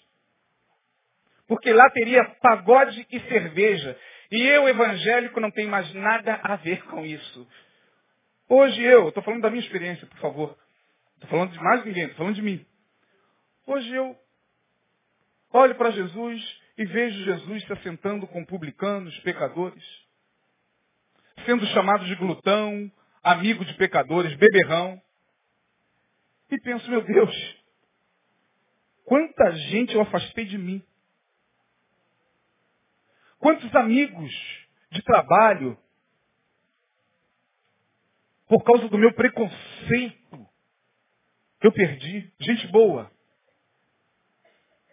[1.51, 3.99] Porque lá teria pagode e cerveja.
[4.31, 7.45] E eu, evangélico, não tenho mais nada a ver com isso.
[8.47, 10.57] Hoje eu, estou falando da minha experiência, por favor.
[11.15, 12.65] Estou falando de mais ninguém, estou falando de mim.
[13.67, 14.17] Hoje eu
[15.51, 19.83] olho para Jesus e vejo Jesus se assentando com publicanos, pecadores,
[21.45, 22.89] sendo chamado de glutão,
[23.21, 25.01] amigo de pecadores, beberrão.
[26.49, 27.61] E penso, meu Deus,
[29.11, 30.81] Quanta gente eu afastei de mim.
[33.41, 34.31] Quantos amigos
[34.91, 35.75] de trabalho,
[38.47, 40.47] por causa do meu preconceito,
[41.59, 42.31] eu perdi.
[42.39, 43.11] Gente boa.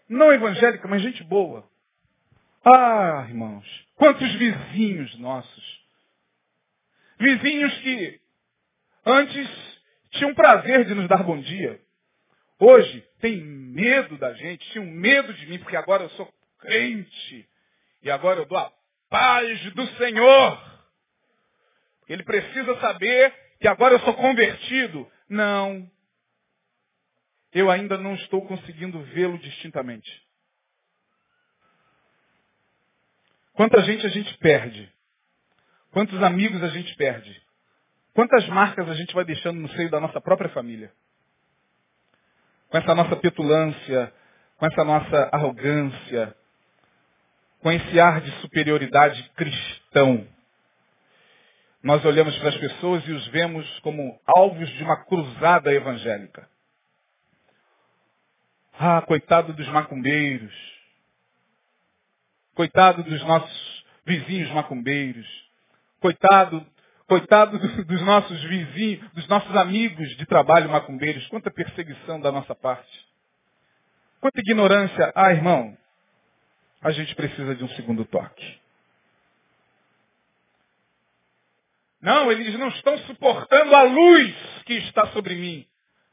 [0.08, 1.68] Não evangélica, mas gente boa.
[2.64, 5.86] Ah, irmãos, quantos vizinhos nossos.
[7.20, 8.18] Vizinhos que
[9.04, 9.82] antes
[10.12, 11.78] tinham prazer de nos dar bom dia.
[12.58, 17.46] Hoje tem medo da gente, tinham medo de mim, porque agora eu sou crente.
[18.02, 18.72] E agora eu dou a
[19.08, 20.80] paz do Senhor.
[22.08, 25.10] Ele precisa saber que agora eu sou convertido.
[25.28, 25.90] Não.
[27.52, 30.26] Eu ainda não estou conseguindo vê-lo distintamente.
[33.54, 34.92] Quanta gente a gente perde?
[35.90, 37.42] Quantos amigos a gente perde?
[38.14, 40.92] Quantas marcas a gente vai deixando no seio da nossa própria família?
[42.68, 44.12] com essa nossa petulância,
[44.56, 46.36] com essa nossa arrogância,
[47.60, 50.26] com esse ar de superioridade cristão.
[51.82, 56.48] Nós olhamos para as pessoas e os vemos como alvos de uma cruzada evangélica.
[58.78, 60.54] Ah, coitado dos macumbeiros.
[62.54, 65.26] Coitado dos nossos vizinhos macumbeiros.
[66.00, 66.64] Coitado
[67.08, 71.26] Coitado dos nossos vizinhos, dos nossos amigos de trabalho macumbeiros.
[71.28, 73.08] Quanta perseguição da nossa parte.
[74.20, 75.10] Quanta ignorância.
[75.14, 75.74] Ah, irmão,
[76.80, 78.60] a gente precisa de um segundo toque.
[82.00, 85.66] Não, eles não estão suportando a luz que está sobre mim.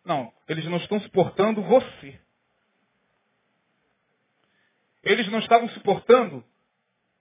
[0.04, 2.20] Não, eles não estão suportando você.
[5.04, 6.44] Eles não estavam suportando,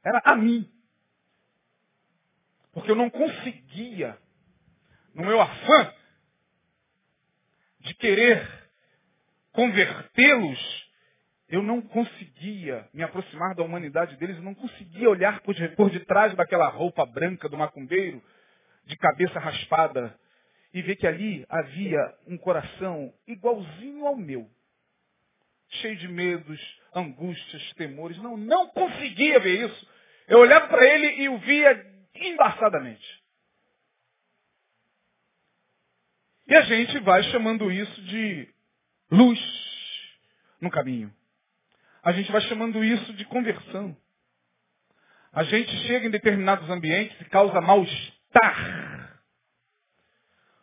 [0.02, 0.70] era a mim.
[2.72, 4.18] Porque eu não conseguia,
[5.14, 5.94] no meu afã
[7.80, 8.70] de querer
[9.52, 10.83] convertê-los,
[11.48, 16.34] eu não conseguia me aproximar da humanidade deles, eu não conseguia olhar por, por detrás
[16.34, 18.22] daquela roupa branca do macumbeiro,
[18.86, 20.18] de cabeça raspada,
[20.72, 24.50] e ver que ali havia um coração igualzinho ao meu.
[25.68, 28.16] Cheio de medos, angústias, temores.
[28.18, 29.88] Não, não conseguia ver isso.
[30.26, 33.22] Eu olhava para ele e o via embaçadamente.
[36.46, 38.48] E a gente vai chamando isso de
[39.10, 39.40] luz
[40.60, 41.14] no caminho.
[42.04, 43.96] A gente vai chamando isso de conversão.
[45.32, 49.20] A gente chega em determinados ambientes e causa mal-estar.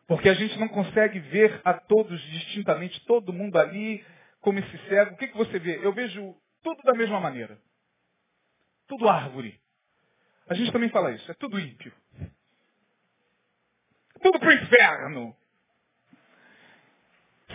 [0.07, 4.05] Porque a gente não consegue ver a todos distintamente, todo mundo ali
[4.39, 5.15] como esse cego.
[5.15, 5.83] O que, que você vê?
[5.83, 7.57] Eu vejo tudo da mesma maneira.
[8.87, 9.59] Tudo árvore.
[10.47, 11.31] A gente também fala isso.
[11.31, 11.91] É tudo ímpio.
[14.21, 15.35] Tudo pro inferno.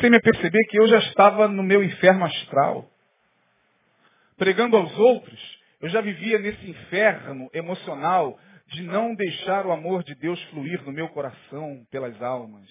[0.01, 2.91] Sem me perceber que eu já estava no meu inferno astral
[4.37, 10.15] pregando aos outros, eu já vivia nesse inferno emocional de não deixar o amor de
[10.15, 12.69] Deus fluir no meu coração pelas almas.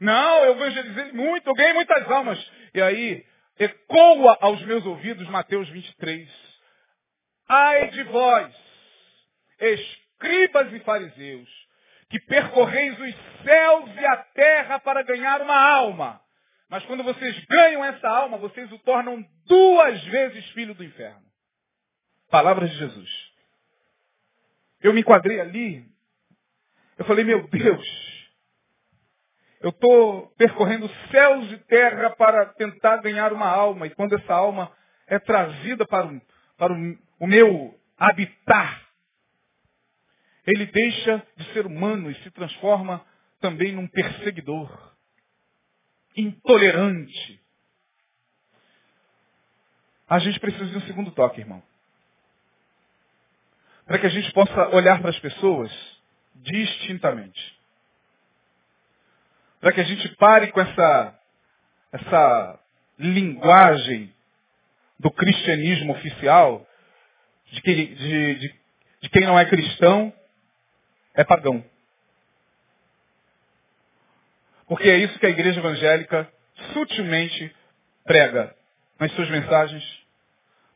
[0.00, 2.52] Não, eu evangelizei muito, eu ganhei muitas almas.
[2.74, 3.24] E aí,
[3.58, 6.28] ecoa aos meus ouvidos Mateus 23.
[7.48, 8.54] Ai de vós,
[9.58, 11.48] escribas e fariseus,
[12.10, 16.20] que percorreis os céus e a terra para ganhar uma alma.
[16.68, 21.26] Mas quando vocês ganham essa alma, vocês o tornam duas vezes filho do inferno.
[22.30, 23.10] Palavras de Jesus.
[24.82, 25.84] Eu me enquadrei ali.
[26.98, 28.28] Eu falei, meu Deus,
[29.60, 33.86] eu estou percorrendo céus e terra para tentar ganhar uma alma.
[33.86, 34.70] E quando essa alma
[35.06, 36.20] é trazida para, o,
[36.58, 36.72] para
[37.18, 38.86] o, meu habitat,
[40.46, 43.04] ele deixa de ser humano e se transforma
[43.40, 44.97] também num perseguidor
[46.20, 47.40] intolerante.
[50.08, 51.62] A gente precisa de um segundo toque, irmão.
[53.86, 55.70] Para que a gente possa olhar para as pessoas
[56.34, 57.58] distintamente.
[59.60, 61.20] Para que a gente pare com essa,
[61.92, 62.60] essa
[62.98, 64.14] linguagem
[64.98, 66.66] do cristianismo oficial,
[67.52, 68.54] de, que, de, de,
[69.02, 70.12] de quem não é cristão
[71.14, 71.64] é pagão.
[74.68, 76.30] Porque é isso que a igreja evangélica
[76.74, 77.54] sutilmente
[78.04, 78.54] prega
[79.00, 79.82] nas suas mensagens,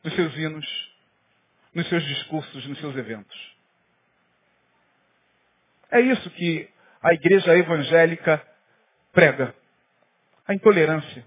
[0.03, 0.91] nos seus hinos,
[1.75, 3.55] nos seus discursos, nos seus eventos.
[5.91, 6.67] É isso que
[7.03, 8.43] a igreja evangélica
[9.11, 9.55] prega.
[10.47, 11.23] A intolerância.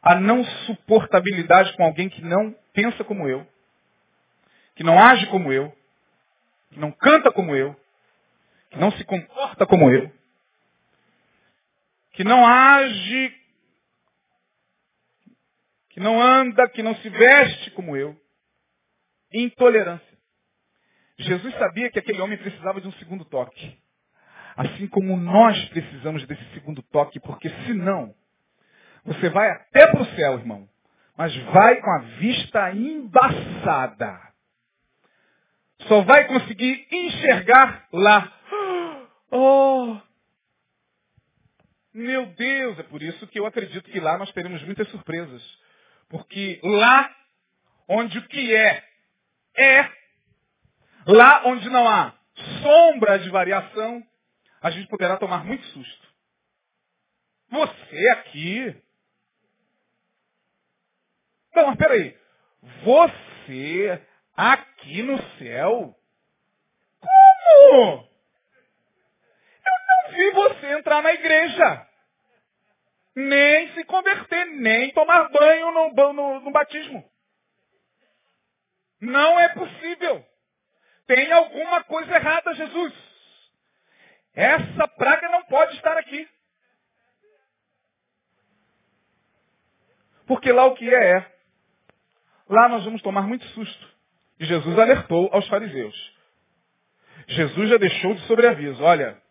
[0.00, 3.46] A não suportabilidade com alguém que não pensa como eu,
[4.76, 5.76] que não age como eu,
[6.70, 7.74] que não canta como eu,
[8.70, 10.12] que não se comporta como eu
[12.14, 13.34] que não age,
[15.90, 18.16] que não anda, que não se veste como eu.
[19.32, 20.18] Intolerância.
[21.18, 23.78] Jesus sabia que aquele homem precisava de um segundo toque.
[24.56, 28.14] Assim como nós precisamos desse segundo toque, porque senão,
[29.04, 30.68] você vai até para o céu, irmão,
[31.16, 34.20] mas vai com a vista embaçada.
[35.82, 38.32] Só vai conseguir enxergar lá.
[39.36, 39.98] Oh,
[41.94, 45.42] meu Deus, é por isso que eu acredito que lá nós teremos muitas surpresas.
[46.08, 47.14] Porque lá
[47.88, 48.84] onde o que é,
[49.56, 49.90] é.
[51.06, 52.18] Lá onde não há
[52.62, 54.04] sombra de variação,
[54.60, 56.08] a gente poderá tomar muito susto.
[57.50, 58.82] Você aqui.
[61.54, 62.18] Não, mas peraí.
[62.82, 64.02] Você
[64.36, 65.96] aqui no céu?
[67.00, 68.13] Como?
[70.14, 71.86] Vi você entrar na igreja.
[73.16, 77.04] Nem se converter, nem tomar banho no, no, no batismo.
[79.00, 80.24] Não é possível.
[81.06, 82.92] Tem alguma coisa errada, Jesus.
[84.34, 86.28] Essa praga não pode estar aqui.
[90.26, 91.34] Porque lá o que é, é.
[92.48, 93.94] Lá nós vamos tomar muito susto.
[94.40, 96.14] E Jesus alertou aos fariseus.
[97.28, 98.82] Jesus já deixou de sobreaviso.
[98.82, 99.22] Olha,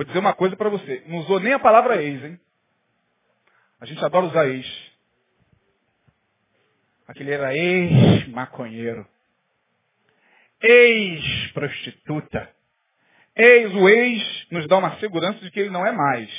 [0.00, 1.04] Vou dizer uma coisa para você.
[1.08, 2.40] Não usou nem a palavra ex, hein?
[3.78, 4.66] A gente adora usar ex.
[7.06, 9.06] Aquele era ex-maconheiro.
[10.62, 12.50] Ex-prostituta.
[13.36, 16.30] Ex, o ex nos dá uma segurança de que ele não é mais.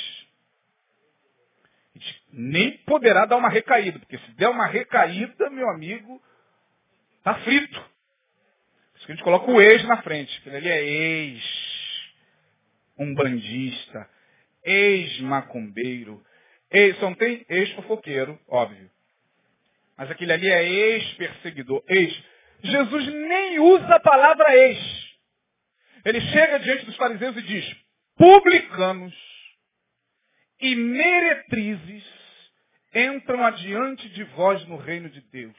[2.32, 6.20] Nem poderá dar uma recaída, porque se der uma recaída, meu amigo,
[7.22, 7.80] tá frito.
[7.80, 11.71] Por isso que a gente coloca o ex na frente, porque ele é ex
[13.02, 14.08] um bandista,
[14.64, 16.22] ex-macumbeiro,
[16.70, 18.90] ex, só não tem ex-fofoqueiro, óbvio.
[19.96, 21.82] Mas aquele ali é ex-perseguidor.
[21.88, 22.22] Ex.
[22.62, 24.78] Jesus nem usa a palavra ex.
[26.04, 27.76] Ele chega diante dos fariseus e diz,
[28.16, 29.14] publicanos
[30.60, 32.04] e meretrizes
[32.94, 35.56] entram adiante de vós no reino de Deus.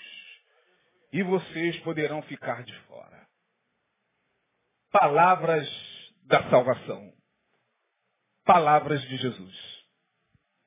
[1.11, 3.27] E vocês poderão ficar de fora.
[4.91, 5.69] Palavras
[6.25, 7.12] da salvação.
[8.45, 9.83] Palavras de Jesus.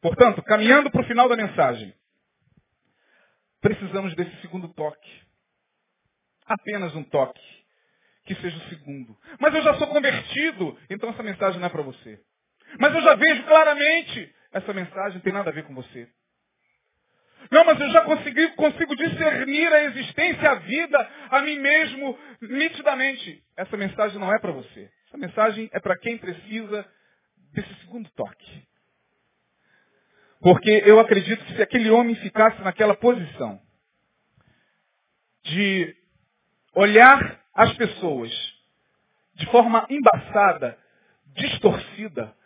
[0.01, 1.95] Portanto, caminhando para o final da mensagem,
[3.61, 5.23] precisamos desse segundo toque.
[6.47, 7.43] Apenas um toque.
[8.25, 9.17] Que seja o segundo.
[9.39, 12.21] Mas eu já sou convertido, então essa mensagem não é para você.
[12.79, 16.09] Mas eu já vejo claramente, essa mensagem não tem nada a ver com você.
[17.51, 23.43] Não, mas eu já consegui, consigo discernir a existência, a vida, a mim mesmo, nitidamente.
[23.57, 24.91] Essa mensagem não é para você.
[25.07, 26.85] Essa mensagem é para quem precisa
[27.57, 28.67] desse segundo toque.
[30.41, 33.61] Porque eu acredito que se aquele homem ficasse naquela posição
[35.43, 35.97] de
[36.75, 38.31] olhar as pessoas
[39.35, 40.79] de forma embaçada,
[41.35, 42.37] distorcida,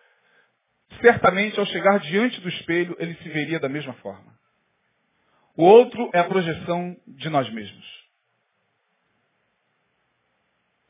[1.00, 4.38] certamente ao chegar diante do espelho ele se veria da mesma forma.
[5.56, 7.86] O outro é a projeção de nós mesmos.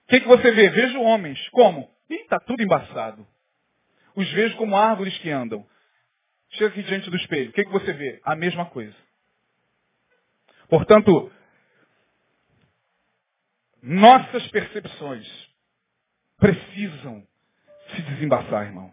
[0.04, 0.68] O que, que você vê?
[0.68, 1.48] Vejo homens.
[1.50, 1.90] Como?
[2.08, 3.26] Ih, está tudo embaçado.
[4.14, 5.66] Os vejo como árvores que andam.
[6.50, 7.50] Chega aqui diante do espelho.
[7.50, 8.20] O que, que você vê?
[8.24, 8.94] A mesma coisa.
[10.68, 11.30] Portanto,
[13.82, 15.26] nossas percepções
[16.38, 17.26] precisam
[17.94, 18.92] se desembaçar, irmão.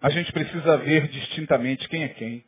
[0.00, 2.44] A gente precisa ver distintamente quem é quem.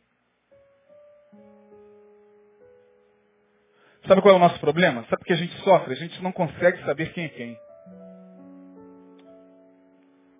[4.07, 5.05] Sabe qual é o nosso problema?
[5.09, 5.93] Sabe que a gente sofre?
[5.93, 7.66] A gente não consegue saber quem é quem.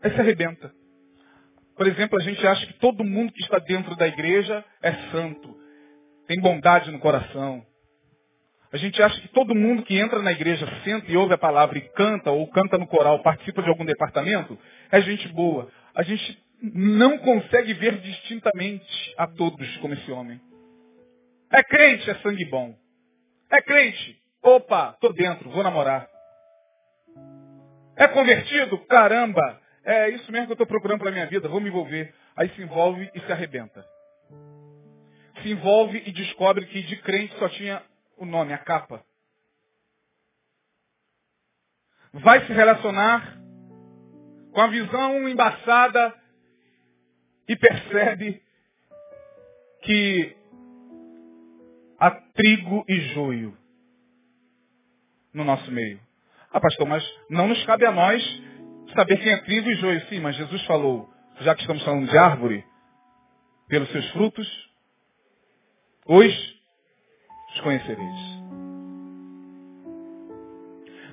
[0.02, 0.72] Aí se arrebenta.
[1.76, 5.56] Por exemplo, a gente acha que todo mundo que está dentro da igreja é santo,
[6.28, 7.64] tem bondade no coração.
[8.72, 11.78] A gente acha que todo mundo que entra na igreja, senta e ouve a palavra
[11.78, 14.58] e canta, ou canta no coral, participa de algum departamento,
[14.92, 15.72] é gente boa.
[15.96, 20.42] A gente não consegue ver distintamente a todos como esse homem.
[21.52, 22.76] É crente, é sangue bom.
[23.50, 26.08] É crente, opa, tô dentro, vou namorar.
[27.96, 28.78] É convertido?
[28.86, 32.14] Caramba, é isso mesmo que eu estou procurando para a minha vida, vou me envolver.
[32.36, 33.86] Aí se envolve e se arrebenta.
[35.42, 37.82] Se envolve e descobre que de crente só tinha
[38.18, 39.02] o nome, a capa.
[42.12, 43.38] Vai se relacionar
[44.52, 46.14] com a visão embaçada
[47.48, 48.42] e percebe
[49.84, 50.36] que
[51.98, 53.58] há trigo e joio
[55.34, 55.98] no nosso meio.
[56.52, 58.47] Ah, pastor, mas não nos cabe a nós
[58.98, 60.02] saber quem é trigo e joio.
[60.08, 61.08] Sim, mas Jesus falou,
[61.42, 62.66] já que estamos falando de árvore,
[63.68, 64.70] pelos seus frutos,
[66.08, 66.58] os
[67.54, 68.38] os conhecereis.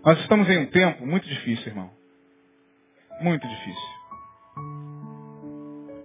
[0.05, 1.91] Nós estamos em um tempo muito difícil, irmão.
[3.21, 3.89] Muito difícil.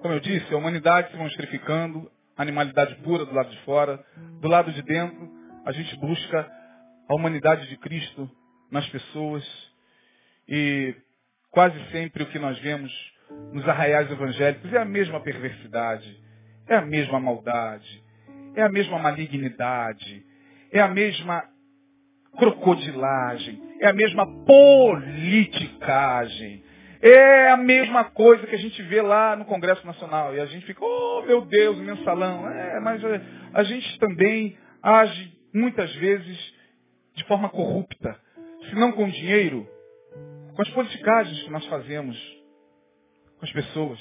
[0.02, 4.04] Como eu disse, a humanidade se monstrificando, animalidade pura do lado de fora.
[4.40, 5.30] Do lado de dentro,
[5.66, 6.50] a gente busca
[7.10, 8.30] a humanidade de Cristo
[8.72, 9.44] nas pessoas.
[10.48, 10.96] E
[11.52, 12.92] Quase sempre o que nós vemos
[13.52, 16.18] nos arraiais evangélicos é a mesma perversidade,
[16.68, 18.04] é a mesma maldade,
[18.56, 20.24] é a mesma malignidade,
[20.72, 21.44] é a mesma
[22.38, 26.64] crocodilagem, é a mesma politicagem,
[27.02, 30.36] é a mesma coisa que a gente vê lá no Congresso Nacional.
[30.36, 32.50] E a gente fica, oh meu Deus, mensalão.
[32.50, 33.02] É, mas
[33.54, 36.54] a gente também age muitas vezes
[37.16, 38.20] de forma corrupta.
[38.70, 39.68] Se não com dinheiro,
[40.60, 42.18] com as politicagens que nós fazemos
[43.40, 43.98] com as pessoas,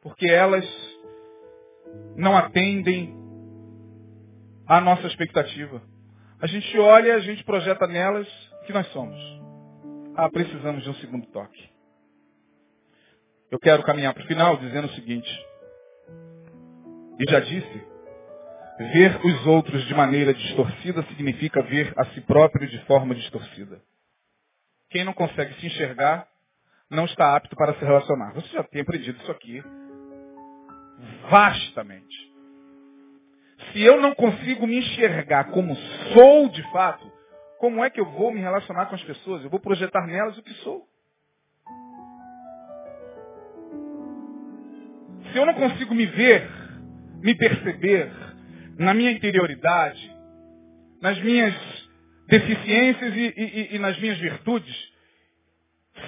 [0.00, 0.64] porque elas
[2.16, 3.14] não atendem
[4.66, 5.82] à nossa expectativa.
[6.40, 8.26] A gente olha, a gente projeta nelas
[8.64, 9.20] que nós somos.
[10.16, 11.68] Ah, precisamos de um segundo toque.
[13.50, 15.30] Eu quero caminhar para o final dizendo o seguinte.
[17.20, 17.86] E já disse,
[18.94, 23.78] ver os outros de maneira distorcida significa ver a si próprio de forma distorcida.
[24.96, 26.26] Quem não consegue se enxergar
[26.88, 28.32] não está apto para se relacionar.
[28.32, 29.62] Você já tem aprendido isso aqui
[31.28, 32.32] vastamente.
[33.70, 35.76] Se eu não consigo me enxergar como
[36.14, 37.12] sou de fato,
[37.58, 39.44] como é que eu vou me relacionar com as pessoas?
[39.44, 40.88] Eu vou projetar nelas o que sou.
[45.30, 46.50] Se eu não consigo me ver,
[47.20, 48.10] me perceber
[48.78, 50.10] na minha interioridade,
[51.02, 51.54] nas minhas
[52.28, 54.92] deficiências e, e, e nas minhas virtudes,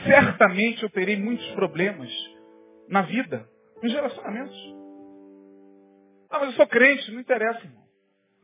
[0.04, 2.10] certamente eu terei muitos problemas
[2.88, 3.46] na vida,
[3.82, 4.56] nos relacionamentos.
[6.30, 7.82] Ah, mas eu sou crente, não interessa, irmão.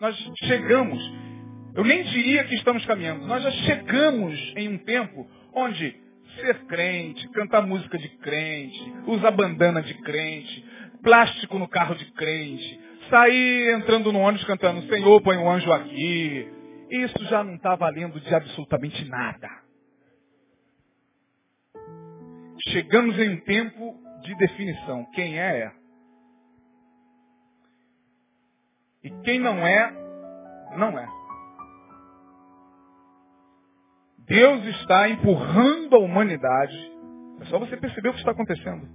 [0.00, 0.98] Nós chegamos,
[1.74, 5.96] eu nem diria que estamos caminhando, nós já chegamos em um tempo onde
[6.40, 10.64] ser crente, cantar música de crente, usar bandana de crente,
[11.02, 16.48] plástico no carro de crente, sair entrando no ônibus cantando Senhor, põe um anjo aqui.
[16.90, 19.48] Isso já não está valendo de absolutamente nada.
[22.68, 25.04] Chegamos em um tempo de definição.
[25.12, 25.72] Quem é, é.
[29.02, 29.92] E quem não é,
[30.76, 31.06] não é.
[34.26, 36.92] Deus está empurrando a humanidade.
[37.40, 38.88] É só você perceber o que está acontecendo.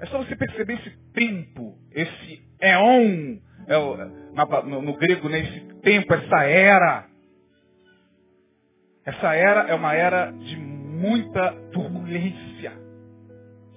[0.00, 3.38] É só você perceber esse tempo, esse éon,
[3.68, 7.06] é no, no, grego, né, esse tempo, essa era.
[9.04, 12.72] Essa era é uma era de muita turbulência.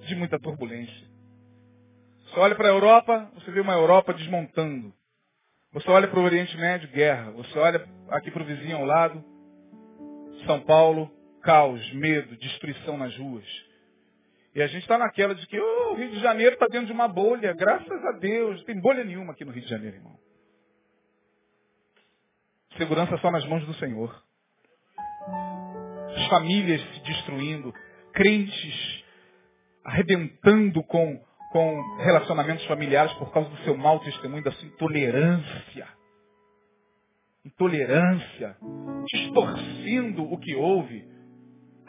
[0.06, 1.12] De muita turbulência.
[2.24, 4.92] Você olha para a Europa, você vê uma Europa desmontando.
[5.72, 7.30] Você olha para o Oriente Médio, guerra.
[7.32, 9.22] Você olha aqui para o vizinho ao lado,
[10.46, 11.10] São Paulo,
[11.42, 13.44] caos, medo, destruição nas ruas.
[14.54, 16.92] E a gente está naquela de que oh, o Rio de Janeiro está dentro de
[16.92, 17.54] uma bolha.
[17.54, 18.58] Graças a Deus.
[18.58, 20.18] Não tem bolha nenhuma aqui no Rio de Janeiro, irmão.
[22.76, 24.14] Segurança só nas mãos do Senhor.
[26.16, 27.72] As famílias se destruindo.
[28.12, 29.02] Crentes
[29.84, 31.18] arrebentando com,
[31.50, 35.88] com relacionamentos familiares por causa do seu mau testemunho, da sua intolerância.
[37.44, 38.56] Intolerância.
[39.06, 41.10] Distorcendo o que houve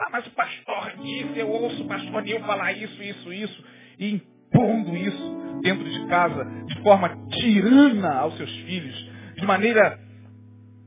[0.03, 3.63] ah, mas o pastor disse, eu ouço o pastor Nil falar isso, isso, isso,
[3.97, 9.99] e impondo isso dentro de casa, de forma tirana aos seus filhos, de maneira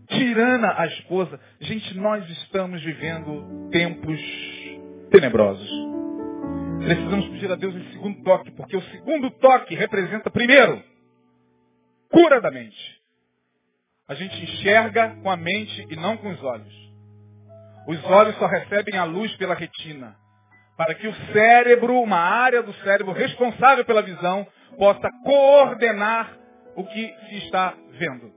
[0.08, 1.40] tirana à esposa.
[1.60, 4.20] Gente, nós estamos vivendo tempos
[5.10, 5.68] tenebrosos.
[6.84, 10.82] Precisamos pedir a Deus esse segundo toque, porque o segundo toque representa, primeiro,
[12.10, 13.00] cura da mente.
[14.06, 16.85] A gente enxerga com a mente e não com os olhos.
[17.86, 20.16] Os olhos só recebem a luz pela retina.
[20.76, 26.36] Para que o cérebro, uma área do cérebro responsável pela visão, possa coordenar
[26.74, 28.32] o que se está vendo.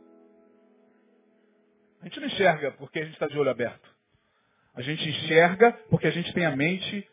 [2.01, 3.89] A gente não enxerga porque a gente está de olho aberto.
[4.75, 7.05] A gente enxerga porque a gente tem a mente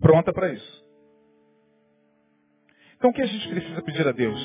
[0.00, 0.84] pronta para isso.
[2.96, 4.40] Então o que a gente precisa pedir a Deus?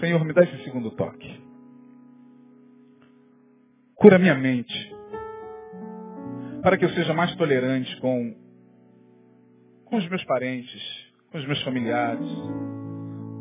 [0.00, 1.43] Senhor, me dá esse segundo toque.
[3.96, 4.94] Cura minha mente.
[6.62, 8.34] Para que eu seja mais tolerante com,
[9.84, 10.82] com os meus parentes,
[11.30, 12.26] com os meus familiares.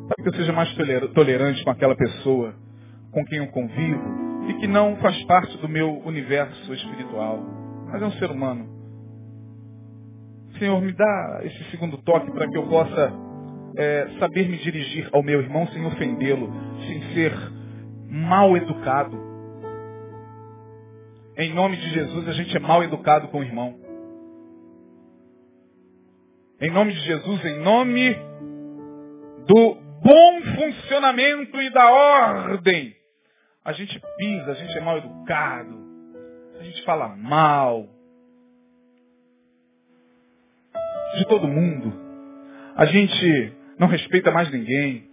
[0.08, 0.74] Para que eu seja mais
[1.14, 2.56] tolerante com aquela pessoa
[3.14, 4.02] com quem eu convivo
[4.50, 7.40] e que não faz parte do meu universo espiritual,
[7.88, 8.68] mas é um ser humano.
[10.58, 13.14] Senhor, me dá esse segundo toque para que eu possa
[13.78, 16.52] é, saber me dirigir ao meu irmão sem ofendê-lo,
[16.88, 17.34] sem ser
[18.10, 19.18] mal educado,
[21.38, 23.76] em nome de Jesus, a gente é mal educado com o irmão.
[26.62, 28.14] Em nome de Jesus, em nome
[29.48, 32.96] do bom funcionamento e da ordem,
[33.66, 35.78] a gente pisa, a gente é mal educado,
[36.60, 37.88] a gente fala mal
[41.18, 41.94] de todo mundo,
[42.76, 45.10] a gente não respeita mais ninguém,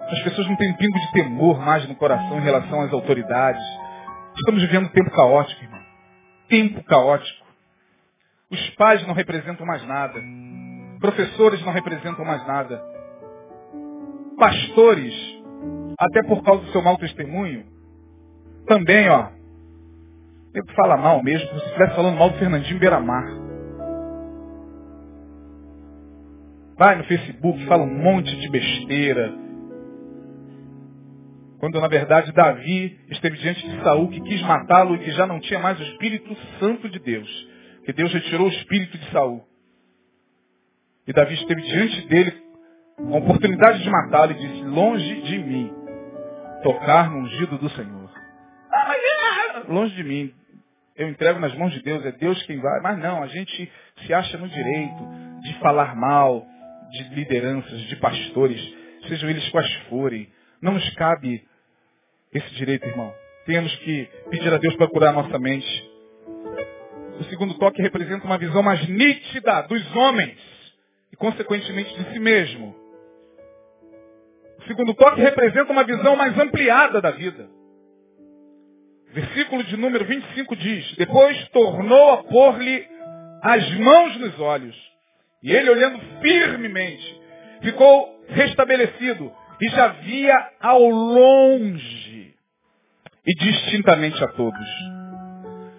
[0.00, 3.62] as pessoas não têm um pingo de temor mais no coração em relação às autoridades.
[4.40, 5.80] Estamos vivendo um tempo caótico, irmão.
[6.48, 7.46] Tempo caótico.
[8.50, 10.18] Os pais não representam mais nada.
[10.98, 12.82] Professores não representam mais nada.
[14.38, 15.14] Pastores,
[15.98, 17.66] até por causa do seu mau testemunho,
[18.66, 19.28] também, ó.
[20.54, 23.26] Eu fala mal mesmo, se você estivesse falando mal do Fernandinho Beiramar.
[26.78, 29.32] Vai no Facebook, fala um monte de besteira,
[31.60, 35.38] quando na verdade Davi esteve diante de Saul que quis matá-lo e que já não
[35.38, 37.48] tinha mais o Espírito Santo de Deus.
[37.84, 39.44] Que Deus retirou o Espírito de Saul.
[41.06, 42.32] E Davi esteve diante dele
[42.96, 45.72] com a oportunidade de matá-lo e disse, longe de mim,
[46.62, 48.10] tocar no ungido do Senhor.
[49.68, 50.34] Longe de mim.
[50.96, 52.80] Eu entrego nas mãos de Deus, é Deus quem vai.
[52.80, 53.70] Mas não, a gente
[54.06, 55.08] se acha no direito
[55.42, 56.46] de falar mal
[56.90, 58.60] de lideranças, de pastores,
[59.08, 60.28] sejam eles quais forem.
[60.60, 61.49] Não nos cabe
[62.32, 63.12] esse direito, irmão.
[63.44, 65.90] Temos que pedir a Deus para curar a nossa mente.
[67.18, 70.38] O segundo toque representa uma visão mais nítida dos homens
[71.12, 72.74] e, consequentemente, de si mesmo.
[74.58, 77.48] O segundo toque representa uma visão mais ampliada da vida.
[79.12, 82.86] Versículo de número 25 diz: Depois tornou a pôr-lhe
[83.42, 84.76] as mãos nos olhos.
[85.42, 87.20] E ele, olhando firmemente,
[87.62, 91.99] ficou restabelecido e já via ao longe
[93.26, 94.68] e distintamente a todos.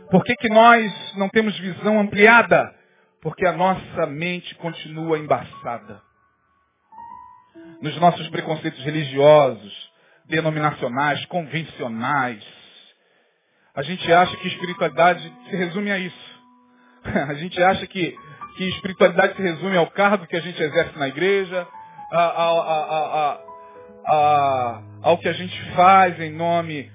[0.10, 2.74] Por que, que nós não temos visão ampliada?
[3.22, 6.02] Porque a nossa mente continua embaçada.
[7.82, 9.92] Nos nossos preconceitos religiosos,
[10.26, 12.44] denominacionais, convencionais.
[13.76, 16.32] A gente acha que espiritualidade se resume a isso.
[17.28, 18.16] A gente acha que,
[18.58, 21.68] que espiritualidade se resume ao cargo que a gente exerce na igreja,
[22.12, 23.40] a, a,
[24.08, 26.92] a, ao que a gente faz em nome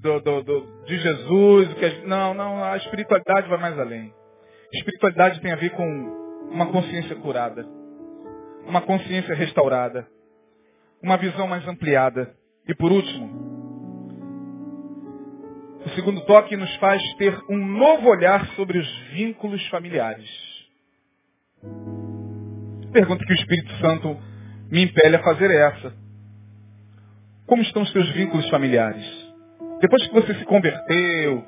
[0.00, 1.68] do, do, do, de Jesus.
[1.78, 4.12] Gente, não, não, a espiritualidade vai mais além.
[4.72, 5.84] Espiritualidade tem a ver com
[6.50, 7.66] uma consciência curada,
[8.66, 10.06] uma consciência restaurada,
[11.02, 12.34] uma visão mais ampliada.
[12.66, 13.48] E por último,
[15.84, 20.28] o segundo toque nos faz ter um novo olhar sobre os vínculos familiares.
[22.92, 24.16] Pergunta que o Espírito Santo
[24.70, 25.92] me impele a fazer é essa.
[27.46, 29.17] Como estão os seus vínculos familiares?
[29.80, 31.44] Depois que você se converteu,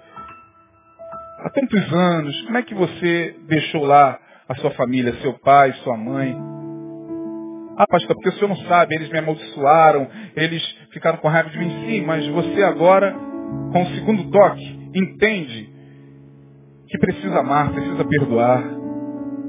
[1.40, 4.18] há tantos anos, como é que você deixou lá
[4.48, 6.36] a sua família, seu pai, sua mãe?
[7.76, 10.62] Ah, pastor, porque o senhor não sabe, eles me amaldiçoaram, eles
[10.92, 11.70] ficaram com raiva de mim.
[11.86, 13.12] Sim, mas você agora,
[13.72, 15.70] com o segundo toque, entende
[16.88, 18.62] que precisa amar, precisa perdoar.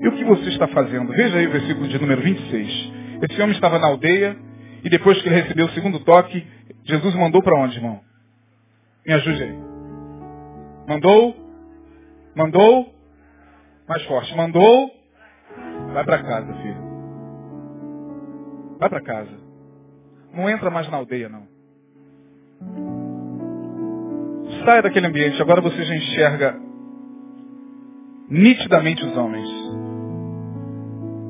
[0.01, 1.11] E o que você está fazendo?
[1.11, 2.91] Veja aí o versículo de número 26.
[3.29, 4.35] Esse homem estava na aldeia
[4.83, 6.43] e depois que ele recebeu o segundo toque,
[6.85, 7.99] Jesus mandou para onde, irmão?
[9.05, 9.59] Me ajude aí.
[10.87, 11.35] Mandou?
[12.35, 12.93] Mandou?
[13.87, 14.35] Mais forte.
[14.35, 14.91] Mandou?
[15.93, 16.81] Vai para casa, filho.
[18.79, 19.31] Vai para casa.
[20.33, 21.47] Não entra mais na aldeia, não.
[24.65, 25.41] Saia daquele ambiente.
[25.41, 26.59] Agora você já enxerga
[28.29, 29.49] nitidamente os homens.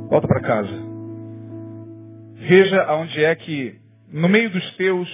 [0.09, 0.91] Volta para casa.
[2.35, 3.79] Veja aonde é que,
[4.11, 5.09] no meio dos teus,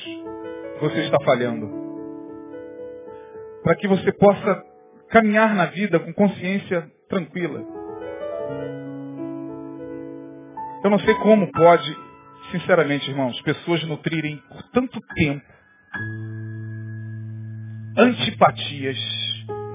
[0.81, 1.86] você está falhando.
[3.67, 4.63] Para que você possa
[5.09, 7.61] caminhar na vida com consciência tranquila.
[10.85, 11.93] Eu não sei como pode
[12.49, 15.45] sinceramente, irmãos, pessoas nutrirem por tanto tempo
[17.97, 18.97] antipatias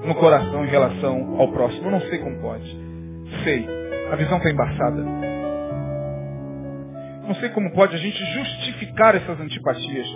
[0.07, 1.85] no coração em relação ao próximo.
[1.85, 2.65] Eu não sei como pode.
[3.43, 3.63] Sei.
[4.11, 5.03] A visão está embaçada.
[7.27, 10.07] Não sei como pode a gente justificar essas antipatias,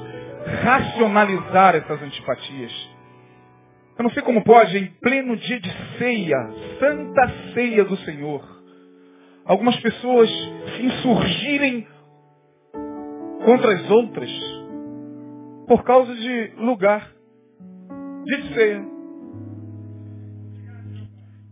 [0.63, 2.96] racionalizar essas antipatias.
[3.97, 6.37] Eu não sei como pode, em pleno dia de ceia,
[6.79, 8.43] santa ceia do Senhor,
[9.43, 11.87] algumas pessoas se insurgirem
[13.43, 14.29] contra as outras
[15.67, 17.11] por causa de lugar,
[18.25, 18.85] de ceia.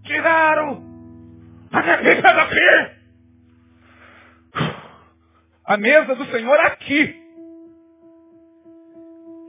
[0.03, 0.83] Tiraram
[1.71, 2.95] a mesa daqui!
[5.65, 7.23] A mesa do Senhor aqui.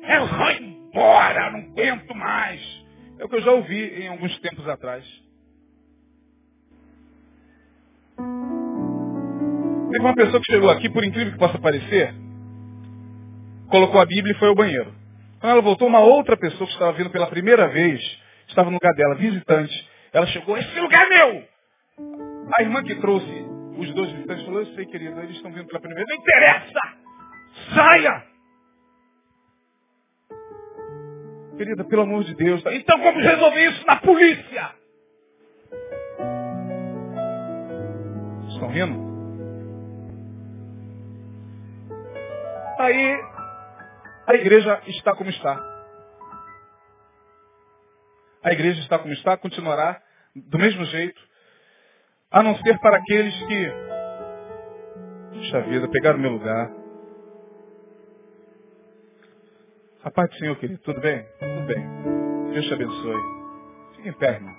[0.03, 2.76] Eu vou embora, não aguento mais.
[3.19, 5.05] É o que eu já ouvi em alguns tempos atrás.
[9.91, 12.15] Teve uma pessoa que chegou aqui, por incrível que possa parecer,
[13.71, 14.93] colocou a Bíblia e foi ao banheiro.
[15.41, 18.01] Quando ela voltou, uma outra pessoa que estava vindo pela primeira vez,
[18.49, 19.91] estava no lugar dela, visitante.
[20.13, 21.45] Ela chegou, esse lugar é meu!
[22.59, 23.47] A irmã que trouxe
[23.79, 26.19] os dois visitantes falou, eu sei, querido, eles estão vindo pela primeira vez.
[26.19, 26.81] Não interessa!
[27.75, 28.36] Saia!
[31.57, 32.63] Querida, pelo amor de Deus.
[32.63, 32.75] Tá?
[32.75, 34.75] Então vamos resolver isso na polícia!
[38.49, 39.07] Estão rindo?
[42.79, 43.21] Aí
[44.27, 45.77] a igreja está como está.
[48.43, 50.01] A igreja está como está, continuará
[50.35, 51.21] do mesmo jeito,
[52.31, 53.73] a não ser para aqueles que,
[55.33, 56.71] puxa vida, pegaram meu lugar.
[60.07, 61.27] A paz do Senhor, querido, tudo bem?
[61.41, 62.53] Tudo bem.
[62.53, 63.23] Deus te abençoe.
[63.97, 64.55] Fique em pé, irmão.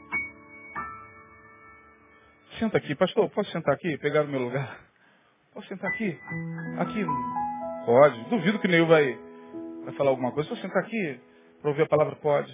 [2.60, 3.98] Senta aqui, pastor, posso sentar aqui?
[4.00, 4.78] Pegar o meu lugar?
[5.54, 6.20] Posso sentar aqui?
[6.80, 7.06] Aqui?
[7.86, 8.30] Pode.
[8.30, 9.18] Duvido que Neil vai
[9.86, 10.50] vai falar alguma coisa.
[10.50, 11.18] Você sentar aqui
[11.62, 12.52] para ouvir a palavra, pode.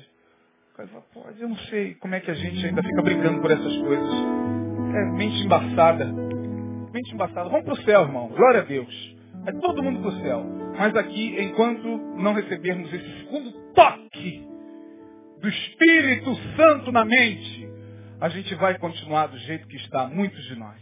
[1.16, 1.42] Pode.
[1.42, 4.14] Eu não sei como é que a gente ainda fica brigando por essas coisas.
[4.94, 6.06] É mente embaçada.
[6.94, 7.50] Mente embaçada.
[7.50, 8.28] Vamos para o céu, irmão.
[8.28, 9.16] Glória a Deus.
[9.48, 10.63] É todo mundo para o céu.
[10.78, 14.48] Mas aqui, enquanto não recebermos esse segundo toque
[15.40, 17.70] do Espírito Santo na mente,
[18.20, 20.82] a gente vai continuar do jeito que está, muitos de nós.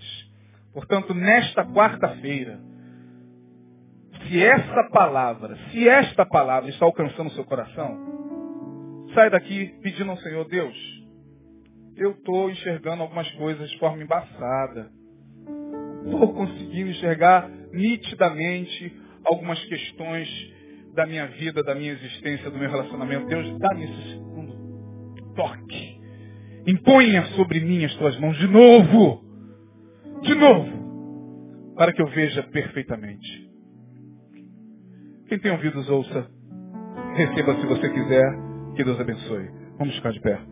[0.74, 2.60] Portanto, nesta quarta-feira,
[4.28, 10.18] se essa palavra, se esta palavra está alcançando o seu coração, sai daqui pedindo ao
[10.18, 11.02] Senhor, Deus,
[11.98, 14.90] eu estou enxergando algumas coisas de forma embaçada.
[16.06, 18.96] estou conseguindo enxergar nitidamente
[19.32, 20.28] algumas questões
[20.94, 23.28] da minha vida, da minha existência, do meu relacionamento.
[23.28, 26.02] Deus, dá-me esse segundo toque.
[26.68, 29.24] Imponha sobre mim as tuas mãos de novo.
[30.22, 31.74] De novo.
[31.76, 33.50] Para que eu veja perfeitamente.
[35.28, 36.30] Quem tem ouvidos, ouça.
[37.16, 38.26] Receba se você quiser.
[38.76, 39.50] Que Deus abençoe.
[39.78, 40.51] Vamos ficar de pé.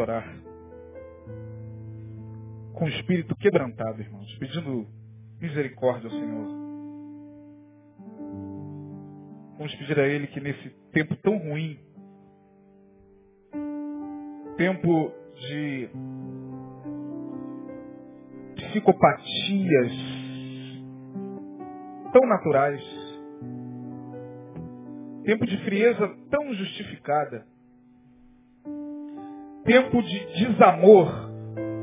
[0.00, 0.24] Orar.
[2.74, 4.86] Com o espírito quebrantado, irmãos, pedindo
[5.40, 6.66] misericórdia ao Senhor.
[9.56, 11.78] Vamos pedir a Ele que nesse tempo tão ruim,
[14.56, 15.88] tempo de
[18.56, 19.92] psicopatias
[22.12, 22.82] tão naturais,
[25.24, 27.46] tempo de frieza tão justificada,
[29.66, 31.12] tempo de desamor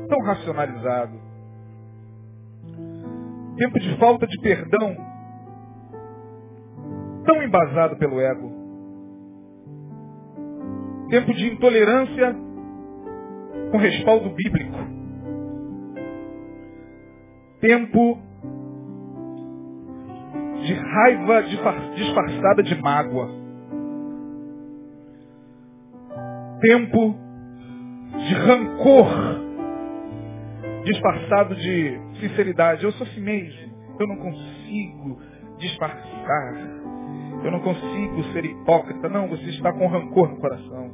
[0.08, 1.20] tão racionalizado,
[3.56, 4.96] tempo de falta de perdão
[7.24, 8.52] tão embasado pelo ego,
[11.08, 12.36] tempo de intolerância
[13.70, 14.78] com respaldo bíblico,
[17.60, 18.18] tempo
[20.62, 21.42] de raiva
[21.94, 23.28] disfarçada de mágoa,
[26.60, 27.23] tempo
[28.18, 29.44] de rancor
[30.84, 32.84] disfarçado de sinceridade.
[32.84, 33.74] Eu sou assim mesmo.
[33.98, 35.20] Eu não consigo
[35.58, 36.54] disfarçar.
[37.42, 39.08] Eu não consigo ser hipócrita.
[39.08, 40.90] Não, você está com rancor no coração.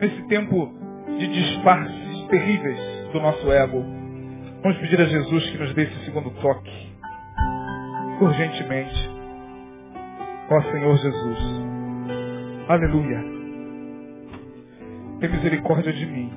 [0.00, 0.72] Nesse tempo
[1.18, 2.78] de disfarces terríveis
[3.12, 3.82] do nosso ego,
[4.62, 6.92] vamos pedir a Jesus que nos dê esse segundo toque.
[8.20, 9.10] Urgentemente.
[10.50, 11.38] Ó Senhor Jesus.
[12.68, 13.33] Aleluia.
[15.24, 16.30] Tem misericórdia de mim.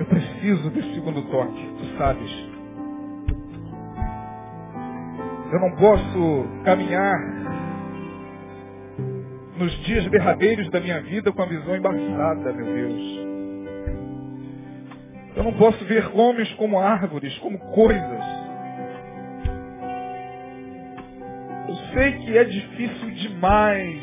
[0.00, 2.30] Eu preciso desse segundo toque, tu sabes.
[5.52, 7.18] Eu não posso caminhar
[9.58, 13.02] nos dias derradeiros da minha vida com a visão embaçada, meu Deus.
[15.36, 18.37] Eu não posso ver homens como árvores, como coisas.
[21.92, 24.02] Sei que é difícil demais.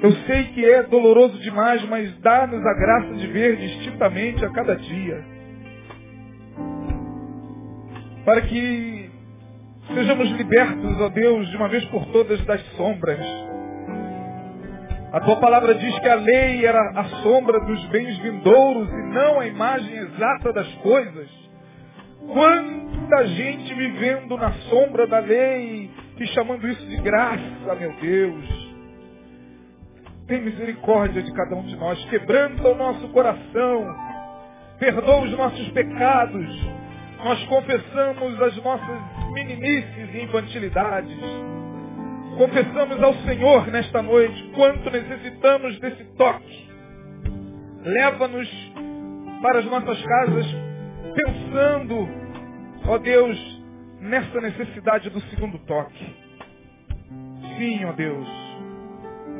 [0.00, 4.76] Eu sei que é doloroso demais, mas dá-nos a graça de ver distintamente a cada
[4.76, 5.24] dia.
[8.24, 9.10] Para que
[9.92, 13.26] sejamos libertos, ó Deus, de uma vez por todas das sombras.
[15.12, 19.40] A tua palavra diz que a lei era a sombra dos bens vindouros e não
[19.40, 21.47] a imagem exata das coisas.
[22.32, 28.68] Quanta gente vivendo na sombra da lei e chamando isso de graça, meu Deus.
[30.26, 33.96] Tem misericórdia de cada um de nós, quebranta o nosso coração,
[34.78, 36.68] perdoa os nossos pecados.
[37.24, 39.00] Nós confessamos as nossas
[39.32, 41.18] meninices e infantilidades.
[42.36, 46.68] Confessamos ao Senhor nesta noite quanto necessitamos desse toque.
[47.84, 48.48] Leva-nos
[49.40, 50.67] para as nossas casas
[51.14, 52.08] pensando,
[52.86, 53.62] ó Deus,
[54.00, 56.16] nessa necessidade do segundo toque.
[57.56, 58.28] Sim, ó Deus,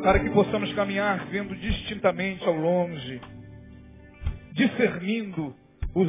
[0.03, 3.21] para que possamos caminhar vendo distintamente ao longe,
[4.53, 5.55] discernindo
[5.95, 6.09] os,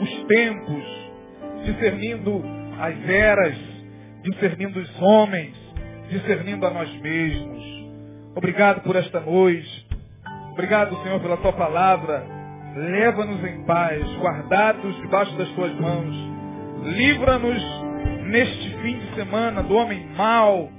[0.00, 0.84] os tempos,
[1.64, 2.42] discernindo
[2.78, 3.56] as eras,
[4.22, 5.54] discernindo os homens,
[6.08, 7.64] discernindo a nós mesmos.
[8.34, 9.88] Obrigado por esta noite.
[10.52, 12.39] Obrigado, Senhor, pela tua palavra
[12.76, 16.14] Leva-nos em paz, guardados debaixo das tuas mãos.
[16.84, 17.62] Livra-nos
[18.26, 20.70] neste fim de semana do homem mau,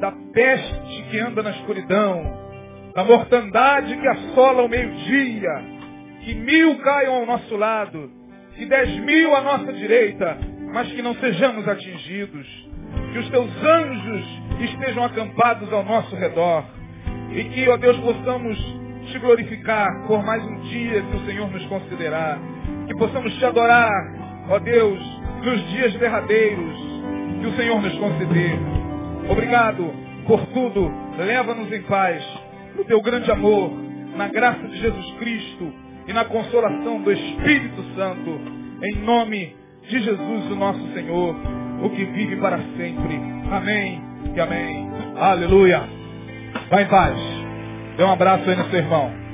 [0.00, 2.22] da peste que anda na escuridão,
[2.94, 5.78] da mortandade que assola o meio-dia.
[6.22, 8.10] Que mil caiam ao nosso lado,
[8.56, 10.38] que dez mil à nossa direita,
[10.72, 12.68] mas que não sejamos atingidos.
[13.12, 14.24] Que os teus anjos
[14.60, 16.64] estejam acampados ao nosso redor.
[17.32, 18.58] E que, ó Deus, possamos
[19.10, 22.38] te glorificar por mais um dia que o Senhor nos considerar.
[22.86, 23.90] Que possamos te adorar,
[24.48, 24.98] ó Deus,
[25.44, 26.76] nos dias derradeiros
[27.40, 28.58] que o Senhor nos conceder.
[29.28, 29.92] Obrigado
[30.26, 30.90] por tudo.
[31.18, 32.24] Leva-nos em paz,
[32.76, 33.72] no teu grande amor,
[34.16, 35.72] na graça de Jesus Cristo
[36.06, 38.40] e na consolação do Espírito Santo.
[38.82, 39.56] Em nome
[39.88, 41.34] de Jesus, o nosso Senhor,
[41.82, 43.20] o que vive para sempre.
[43.50, 44.00] Amém
[44.34, 44.88] e amém.
[45.16, 45.82] Aleluia.
[46.70, 47.47] Vai em paz.
[47.98, 49.27] Dê um abraço aí no seu irmão.